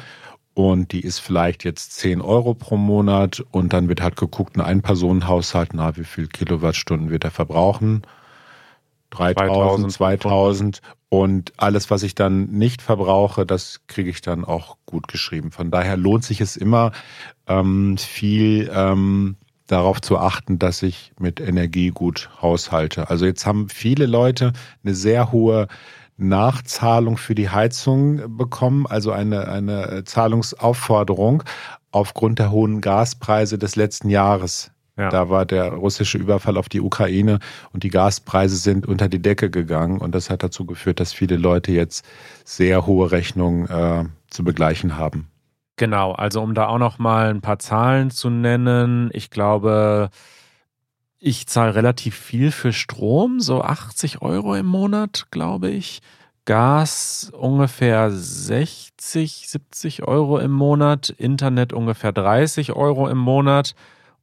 und 0.54 0.92
die 0.92 1.02
ist 1.02 1.20
vielleicht 1.20 1.63
jetzt 1.63 1.94
10 1.98 2.22
Euro 2.22 2.54
pro 2.56 2.78
Monat 2.78 3.44
und 3.52 3.74
dann 3.74 3.90
wird 3.90 4.02
halt 4.02 4.16
geguckt, 4.16 4.58
ein 4.58 4.62
Ein-Personen-Haushalt, 4.62 5.72
na, 5.74 5.96
wie 5.98 6.04
viel 6.04 6.28
Kilowattstunden 6.28 7.10
wird 7.10 7.24
er 7.26 7.32
verbrauchen? 7.32 8.02
3000, 9.12 9.91
2000 9.91 10.82
und 11.10 11.54
alles, 11.58 11.89
was 11.89 12.04
ich 12.04 12.15
dann 12.15 12.46
nicht 12.48 12.82
verbrauche, 12.82 13.46
das 13.46 13.82
kriege 13.88 14.10
ich 14.10 14.22
dann 14.22 14.43
auch 14.43 14.78
gut 14.86 15.08
geschrieben. 15.08 15.52
Von 15.52 15.72
daher 15.72 15.96
lohnt 15.96 16.26
sich 16.26 16.41
es 16.41 16.58
immer, 16.58 16.91
ähm, 17.48 17.98
viel 17.98 18.70
ähm, 18.74 19.38
darauf 19.67 20.02
zu 20.02 20.17
achten, 20.17 20.60
dass 20.60 20.82
ich 20.84 21.13
mit 21.20 21.39
Energie 21.39 21.89
gut 21.89 22.30
haushalte. 22.41 23.10
Also 23.10 23.26
jetzt 23.26 23.46
haben 23.46 23.70
viele 23.70 24.06
Leute 24.06 24.54
eine 24.84 24.96
sehr 24.96 25.32
hohe 25.32 25.67
Nachzahlung 26.17 27.17
für 27.17 27.36
die 27.36 27.50
Heizung 27.50 28.38
bekommen, 28.38 28.88
also 28.88 29.12
eine, 29.12 29.48
eine 29.48 30.04
Zahlungsaufforderung 30.04 31.43
aufgrund 31.91 32.39
der 32.39 32.52
hohen 32.52 32.82
Gaspreise 32.82 33.58
des 33.58 33.76
letzten 33.76 34.10
Jahres. 34.10 34.72
Ja. 34.98 35.10
Da 35.10 35.30
war 35.30 35.46
der 35.46 35.74
russische 35.74 36.18
Überfall 36.18 36.58
auf 36.58 36.70
die 36.70 36.82
Ukraine 36.82 37.40
und 37.72 37.84
die 37.84 37.90
Gaspreise 37.90 38.56
sind 38.56 38.88
unter 38.88 39.08
die 39.08 39.22
Decke 39.22 39.50
gegangen 39.50 40.00
und 40.00 40.16
das 40.16 40.30
hat 40.30 40.44
dazu 40.44 40.66
geführt, 40.66 41.00
dass 41.00 41.14
viele 41.14 41.38
Leute 41.38 41.72
jetzt 41.72 42.04
sehr 42.44 42.88
hohe 42.88 43.12
Rechnungen 43.12 43.68
äh, 43.68 44.06
zu 44.30 44.44
begleichen 44.44 44.98
haben. 44.98 45.30
Genau, 45.76 46.14
also 46.14 46.42
um 46.42 46.56
da 46.56 46.68
auch 46.68 46.80
noch 46.80 46.98
mal 46.98 47.30
ein 47.30 47.42
paar 47.42 47.60
Zahlen 47.60 48.10
zu 48.10 48.32
nennen, 48.32 49.12
ich 49.14 49.30
glaube, 49.30 50.10
ich 51.20 51.46
zahle 51.46 51.76
relativ 51.76 52.16
viel 52.16 52.52
für 52.52 52.74
Strom, 52.74 53.40
so 53.40 53.62
80 53.62 54.24
Euro 54.24 54.56
im 54.56 54.66
Monat, 54.66 55.28
glaube 55.30 55.70
ich. 55.70 56.02
Gas 56.46 57.32
ungefähr 57.38 58.10
60, 58.10 59.50
70 59.50 60.04
Euro 60.08 60.40
im 60.40 60.52
Monat, 60.52 61.10
Internet 61.10 61.74
ungefähr 61.74 62.12
30 62.12 62.72
Euro 62.74 63.08
im 63.08 63.18
Monat. 63.18 63.76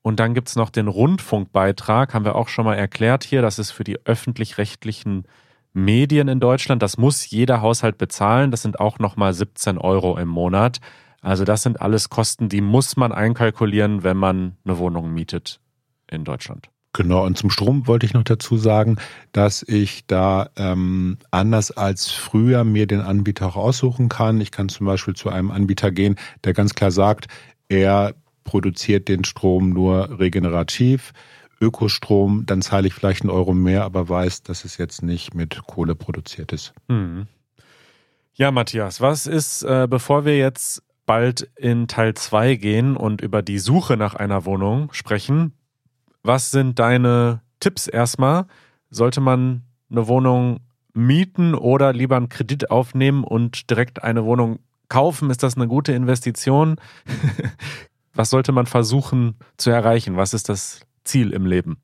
Und 0.05 0.21
dann 0.21 0.35
gibt's 0.35 0.55
noch 0.55 0.69
den 0.69 0.87
Rundfunkbeitrag, 0.87 2.13
haben 2.13 2.27
wir 2.27 2.37
auch 2.37 2.49
schon 2.49 2.67
mal 2.67 2.75
erklärt 2.75 3.25
hier. 3.25 3.41
Das 3.41 3.59
ist 3.59 3.71
für 3.71 3.85
die 3.85 4.05
öffentlich-rechtlichen 4.05 5.25
Medien 5.73 6.29
in 6.29 6.41
Deutschland. 6.41 6.83
Das 6.83 6.99
muss 6.99 7.31
jeder 7.31 7.63
Haushalt 7.63 7.97
bezahlen. 7.97 8.51
Das 8.51 8.61
sind 8.61 8.79
auch 8.81 8.99
nochmal 8.99 9.33
17 9.33 9.79
Euro 9.79 10.19
im 10.19 10.29
Monat. 10.29 10.81
Also 11.23 11.45
das 11.45 11.63
sind 11.63 11.81
alles 11.81 12.11
Kosten, 12.11 12.51
die 12.51 12.61
muss 12.61 12.99
man 12.99 13.13
einkalkulieren, 13.13 14.03
wenn 14.03 14.19
man 14.19 14.59
eine 14.67 14.77
Wohnung 14.77 15.15
mietet 15.15 15.59
in 16.11 16.25
Deutschland. 16.25 16.69
Genau, 16.93 17.25
und 17.25 17.39
zum 17.39 17.49
Strom 17.49 17.87
wollte 17.87 18.05
ich 18.05 18.13
noch 18.13 18.25
dazu 18.25 18.59
sagen, 18.59 18.99
dass 19.33 19.65
ich 19.67 20.07
da 20.07 20.51
ähm, 20.57 21.17
anders 21.31 21.71
als 21.71 22.11
früher 22.11 22.63
mir 22.65 22.87
den 22.87 23.01
Anbieter 23.01 23.47
auch 23.47 23.57
aussuchen 23.57 24.11
kann. 24.11 24.39
Ich 24.43 24.51
kann 24.51 24.69
zum 24.69 24.85
Beispiel 24.85 25.15
zu 25.15 25.31
einem 25.31 25.51
Anbieter 25.51 25.91
gehen, 25.91 26.17
der 26.45 26.53
ganz 26.53 26.75
klar 26.75 26.91
sagt, 26.91 27.29
er 27.71 28.15
produziert 28.45 29.09
den 29.09 29.25
Strom 29.25 29.71
nur 29.71 30.19
regenerativ. 30.19 31.13
Ökostrom, 31.61 32.45
dann 32.47 32.63
zahle 32.63 32.89
ich 32.89 32.95
vielleicht 32.95 33.23
einen 33.23 33.31
Euro 33.31 33.55
mehr, 33.55 33.85
aber 33.85 34.09
weiß, 34.09 34.43
dass 34.43 34.65
es 34.65 34.77
jetzt 34.77 35.03
nicht 35.03 35.35
mit 35.35 35.63
Kohle 35.67 35.95
produziert 35.95 36.53
ist. 36.53 36.75
Mhm. 36.89 37.27
Ja, 38.35 38.51
Matthias, 38.51 39.01
was 39.01 39.27
ist, 39.27 39.63
äh, 39.63 39.87
bevor 39.89 40.25
wir 40.25 40.37
jetzt 40.37 40.83
bald 41.07 41.49
in 41.57 41.87
Teil 41.87 42.15
2 42.15 42.57
gehen 42.57 42.97
und 42.97 43.21
über 43.21 43.43
die 43.43 43.59
Suche 43.59 43.97
nach 43.97 44.15
einer 44.15 44.45
Wohnung 44.45 44.93
sprechen, 44.93 45.53
was 46.23 46.51
sind 46.51 46.79
deine 46.79 47.43
Tipps 47.61 47.87
erstmal? 47.87 48.47
Sollte 48.91 49.21
man 49.21 49.63
eine 49.91 50.09
Wohnung 50.09 50.61
mieten 50.95 51.55
oder 51.55 51.93
lieber 51.93 52.17
einen 52.17 52.29
Kredit 52.29 52.71
aufnehmen 52.71 53.25
und 53.25 53.71
direkt 53.71 54.03
eine 54.03 54.25
Wohnung 54.25 54.59
kaufen? 54.89 55.31
Ist 55.31 55.43
das 55.43 55.57
eine 55.57 55.69
gute 55.69 55.93
Investition? 55.93 56.77
Was 58.15 58.31
sollte 58.31 58.53
man 58.53 58.67
versuchen 58.67 59.35
zu 59.57 59.71
erreichen? 59.71 60.17
Was 60.17 60.35
ist 60.35 60.49
das 60.49 60.81
Ziel 61.05 61.33
im 61.33 61.47
Leben? 61.47 61.79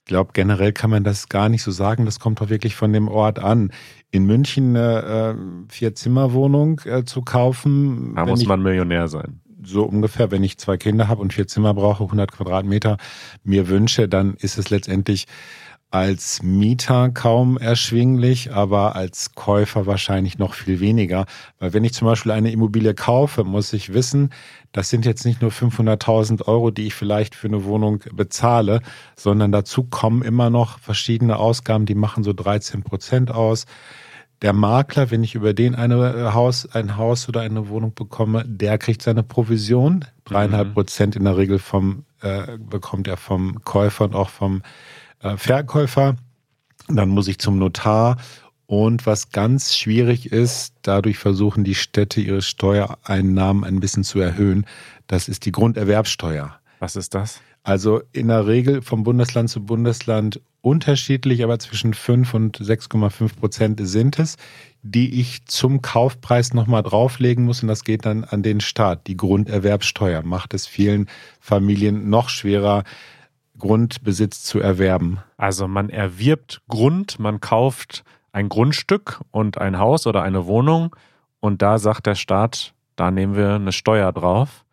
Ich 0.00 0.10
glaube, 0.10 0.30
generell 0.32 0.72
kann 0.72 0.90
man 0.90 1.04
das 1.04 1.28
gar 1.28 1.48
nicht 1.48 1.62
so 1.62 1.70
sagen. 1.70 2.06
Das 2.06 2.18
kommt 2.18 2.40
doch 2.40 2.48
wirklich 2.48 2.74
von 2.74 2.92
dem 2.92 3.08
Ort 3.08 3.38
an. 3.38 3.72
In 4.10 4.24
München 4.24 4.74
eine 4.74 5.36
äh, 5.68 5.72
Vier-Zimmer-Wohnung 5.72 6.80
äh, 6.86 7.04
zu 7.04 7.22
kaufen. 7.22 8.14
Da 8.16 8.24
muss 8.24 8.46
man 8.46 8.62
Millionär 8.62 9.08
sein. 9.08 9.40
So 9.62 9.84
ungefähr, 9.84 10.30
wenn 10.30 10.42
ich 10.42 10.56
zwei 10.56 10.76
Kinder 10.78 11.08
habe 11.08 11.20
und 11.20 11.34
vier 11.34 11.46
Zimmer 11.46 11.74
brauche, 11.74 12.04
100 12.04 12.32
Quadratmeter 12.32 12.96
mir 13.44 13.68
wünsche, 13.68 14.08
dann 14.08 14.34
ist 14.34 14.56
es 14.56 14.70
letztendlich 14.70 15.26
als 15.90 16.42
Mieter 16.42 17.08
kaum 17.10 17.56
erschwinglich, 17.56 18.52
aber 18.52 18.94
als 18.94 19.34
Käufer 19.34 19.86
wahrscheinlich 19.86 20.38
noch 20.38 20.52
viel 20.52 20.80
weniger. 20.80 21.24
Weil 21.58 21.72
wenn 21.72 21.84
ich 21.84 21.94
zum 21.94 22.06
Beispiel 22.06 22.32
eine 22.32 22.52
Immobilie 22.52 22.92
kaufe, 22.92 23.44
muss 23.44 23.72
ich 23.72 23.94
wissen, 23.94 24.30
das 24.72 24.90
sind 24.90 25.06
jetzt 25.06 25.24
nicht 25.24 25.40
nur 25.40 25.50
500.000 25.50 26.46
Euro, 26.46 26.70
die 26.70 26.88
ich 26.88 26.94
vielleicht 26.94 27.34
für 27.34 27.48
eine 27.48 27.64
Wohnung 27.64 28.00
bezahle, 28.12 28.82
sondern 29.16 29.50
dazu 29.50 29.82
kommen 29.84 30.22
immer 30.22 30.50
noch 30.50 30.78
verschiedene 30.78 31.38
Ausgaben, 31.38 31.86
die 31.86 31.94
machen 31.94 32.22
so 32.22 32.34
13 32.34 32.82
Prozent 32.82 33.30
aus. 33.30 33.64
Der 34.42 34.52
Makler, 34.52 35.10
wenn 35.10 35.24
ich 35.24 35.34
über 35.34 35.54
den 35.54 35.74
eine 35.74 36.14
äh, 36.14 36.32
Haus, 36.32 36.66
ein 36.72 36.96
Haus 36.96 37.28
oder 37.28 37.40
eine 37.40 37.68
Wohnung 37.70 37.94
bekomme, 37.94 38.44
der 38.46 38.78
kriegt 38.78 39.02
seine 39.02 39.22
Provision. 39.22 40.04
Dreieinhalb 40.24 40.68
mhm. 40.68 40.74
Prozent 40.74 41.16
in 41.16 41.24
der 41.24 41.36
Regel 41.36 41.58
vom, 41.58 42.04
äh, 42.20 42.58
bekommt 42.58 43.08
er 43.08 43.16
vom 43.16 43.64
Käufer 43.64 44.04
und 44.04 44.14
auch 44.14 44.28
vom 44.28 44.62
äh, 45.20 45.36
Verkäufer. 45.36 46.16
Dann 46.88 47.08
muss 47.08 47.28
ich 47.28 47.38
zum 47.38 47.58
Notar. 47.58 48.16
Und 48.66 49.06
was 49.06 49.30
ganz 49.30 49.74
schwierig 49.74 50.30
ist, 50.30 50.74
dadurch 50.82 51.16
versuchen 51.18 51.64
die 51.64 51.74
Städte 51.74 52.20
ihre 52.20 52.42
Steuereinnahmen 52.42 53.64
ein 53.64 53.80
bisschen 53.80 54.04
zu 54.04 54.20
erhöhen. 54.20 54.66
Das 55.06 55.28
ist 55.28 55.46
die 55.46 55.52
Grunderwerbsteuer. 55.52 56.58
Was 56.78 56.94
ist 56.94 57.14
das? 57.14 57.40
Also 57.62 58.02
in 58.12 58.28
der 58.28 58.46
Regel 58.46 58.82
vom 58.82 59.04
Bundesland 59.04 59.48
zu 59.48 59.64
Bundesland 59.64 60.40
unterschiedlich, 60.60 61.42
aber 61.44 61.58
zwischen 61.58 61.94
5 61.94 62.34
und 62.34 62.58
6,5 62.58 63.36
Prozent 63.36 63.80
sind 63.82 64.18
es, 64.18 64.36
die 64.82 65.20
ich 65.20 65.44
zum 65.46 65.82
Kaufpreis 65.82 66.52
nochmal 66.52 66.82
drauflegen 66.82 67.44
muss. 67.44 67.62
Und 67.62 67.68
das 67.68 67.84
geht 67.84 68.04
dann 68.04 68.24
an 68.24 68.42
den 68.42 68.60
Staat. 68.60 69.06
Die 69.06 69.16
Grunderwerbsteuer 69.16 70.22
macht 70.22 70.54
es 70.54 70.66
vielen 70.66 71.08
Familien 71.40 72.10
noch 72.10 72.28
schwerer, 72.28 72.84
Grundbesitz 73.58 74.42
zu 74.44 74.60
erwerben. 74.60 75.18
Also 75.36 75.68
man 75.68 75.90
erwirbt 75.90 76.62
Grund, 76.68 77.18
man 77.18 77.40
kauft 77.40 78.04
ein 78.32 78.48
Grundstück 78.48 79.20
und 79.30 79.58
ein 79.58 79.78
Haus 79.78 80.06
oder 80.06 80.22
eine 80.22 80.46
Wohnung 80.46 80.94
und 81.40 81.62
da 81.62 81.78
sagt 81.78 82.06
der 82.06 82.14
Staat, 82.14 82.72
da 82.96 83.10
nehmen 83.10 83.36
wir 83.36 83.54
eine 83.54 83.72
Steuer 83.72 84.12
drauf, 84.12 84.64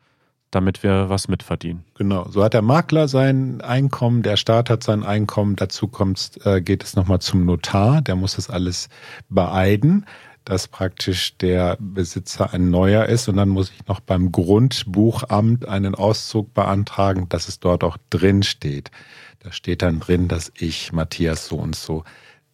damit 0.52 0.84
wir 0.84 1.10
was 1.10 1.28
mitverdienen. 1.28 1.84
Genau, 1.96 2.28
so 2.30 2.44
hat 2.44 2.54
der 2.54 2.62
Makler 2.62 3.08
sein 3.08 3.62
Einkommen, 3.62 4.24
der 4.24 4.38
Staat 4.38 4.70
hat 4.70 4.84
sein 4.84 5.04
Einkommen, 5.04 5.56
dazu 5.56 5.88
kommt, 5.88 6.40
äh, 6.46 6.62
geht 6.62 6.84
es 6.84 6.96
nochmal 6.96 7.20
zum 7.20 7.46
Notar, 7.46 8.02
der 8.02 8.16
muss 8.16 8.36
das 8.36 8.50
alles 8.50 8.90
beeiden 9.30 10.06
dass 10.46 10.68
praktisch 10.68 11.38
der 11.38 11.78
Besitzer 11.80 12.54
ein 12.54 12.70
neuer 12.70 13.06
ist 13.06 13.28
und 13.28 13.38
dann 13.38 13.50
muss 13.50 13.72
ich 13.72 13.88
noch 13.88 14.00
beim 14.00 14.32
Grundbuchamt 14.32 15.68
einen 15.68 15.96
Auszug 15.96 16.54
beantragen, 16.54 17.28
dass 17.30 17.48
es 17.48 17.60
dort 17.60 17.84
auch 17.84 17.98
drin 18.10 18.44
steht. 18.44 18.92
Da 19.40 19.52
steht 19.52 19.82
dann 19.82 20.00
drin, 20.00 20.28
dass 20.28 20.52
ich 20.56 20.94
Matthias 20.94 21.48
so 21.48 21.58
und 21.58 21.76
so 21.76 22.04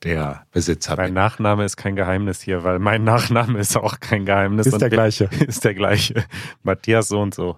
der 0.04 0.46
Besitzer 0.52 0.96
Dein 0.96 1.08
bin. 1.08 1.14
Mein 1.14 1.24
Nachname 1.24 1.66
ist 1.66 1.78
kein 1.78 1.96
Geheimnis 1.96 2.42
hier, 2.42 2.64
weil 2.64 2.80
mein 2.80 3.04
Nachname 3.04 3.60
ist 3.60 3.78
auch 3.78 4.00
kein 4.00 4.26
Geheimnis. 4.26 4.68
Ist 4.68 4.82
der 4.82 4.90
gleiche. 4.90 5.26
Ist 5.48 5.64
der 5.64 5.74
gleiche. 5.74 6.26
Matthias 6.64 7.10
so 7.10 7.22
und 7.22 7.36
so. 7.36 7.58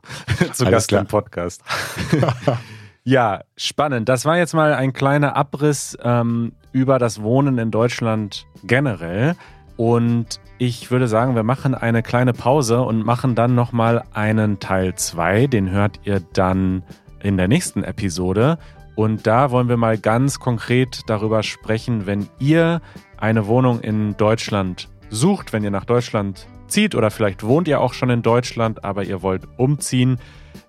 Zu 0.53 0.65
Gast 0.65 0.91
im 0.91 1.07
Podcast. 1.07 1.63
ja, 3.03 3.41
spannend. 3.55 4.09
Das 4.09 4.25
war 4.25 4.37
jetzt 4.37 4.53
mal 4.53 4.73
ein 4.73 4.93
kleiner 4.93 5.35
Abriss 5.35 5.97
ähm, 6.03 6.53
über 6.71 6.99
das 6.99 7.21
Wohnen 7.21 7.57
in 7.59 7.71
Deutschland 7.71 8.45
generell. 8.63 9.35
Und 9.83 10.39
ich 10.59 10.91
würde 10.91 11.09
sagen, 11.09 11.35
wir 11.35 11.43
machen 11.43 11.75
eine 11.75 12.03
kleine 12.03 12.31
Pause 12.31 12.83
und 12.83 13.05
machen 13.05 13.35
dann 13.35 13.53
nochmal 13.53 14.05
einen 14.13 14.61
Teil 14.61 14.95
2. 14.95 15.47
Den 15.47 15.71
hört 15.71 15.99
ihr 16.05 16.21
dann 16.21 16.83
in 17.21 17.35
der 17.35 17.49
nächsten 17.49 17.83
Episode. 17.83 18.59
Und 18.95 19.27
da 19.27 19.51
wollen 19.51 19.67
wir 19.67 19.75
mal 19.75 19.97
ganz 19.97 20.39
konkret 20.39 21.01
darüber 21.07 21.43
sprechen, 21.43 22.05
wenn 22.05 22.29
ihr 22.39 22.81
eine 23.17 23.47
Wohnung 23.47 23.81
in 23.81 24.15
Deutschland 24.15 24.87
sucht, 25.09 25.51
wenn 25.51 25.65
ihr 25.65 25.71
nach 25.71 25.83
Deutschland 25.83 26.47
zieht 26.67 26.95
oder 26.95 27.11
vielleicht 27.11 27.43
wohnt 27.43 27.67
ihr 27.67 27.81
auch 27.81 27.93
schon 27.93 28.09
in 28.09 28.21
Deutschland, 28.21 28.85
aber 28.85 29.03
ihr 29.03 29.21
wollt 29.21 29.49
umziehen. 29.57 30.17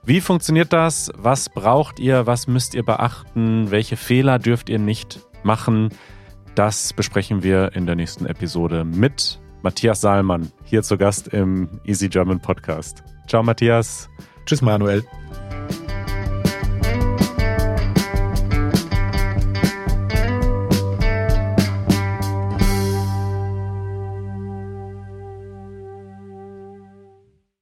Wie 0.03 0.21
funktioniert 0.21 0.73
das? 0.73 1.13
Was 1.17 1.49
braucht 1.49 2.01
ihr? 2.01 2.27
Was 2.27 2.49
müsst 2.49 2.75
ihr 2.75 2.85
beachten? 2.85 3.71
Welche 3.71 3.97
Fehler 3.97 4.41
dürft 4.41 4.69
ihr 4.69 4.81
nicht 4.81 5.21
machen? 5.45 5.91
Das 6.55 6.93
besprechen 6.93 7.43
wir 7.43 7.73
in 7.75 7.87
der 7.87 7.97
nächsten 7.97 8.27
Episode 8.27 8.85
mit 8.85 9.41
Matthias 9.63 10.01
Saalmann, 10.01 10.53
hier 10.65 10.83
zu 10.83 10.97
Gast 10.97 11.29
im 11.29 11.81
Easy 11.85 12.09
German 12.09 12.39
Podcast. 12.39 13.03
Ciao, 13.27 13.43
Matthias. 13.43 14.09
Tschüss, 14.47 14.63
Manuel. 14.63 15.05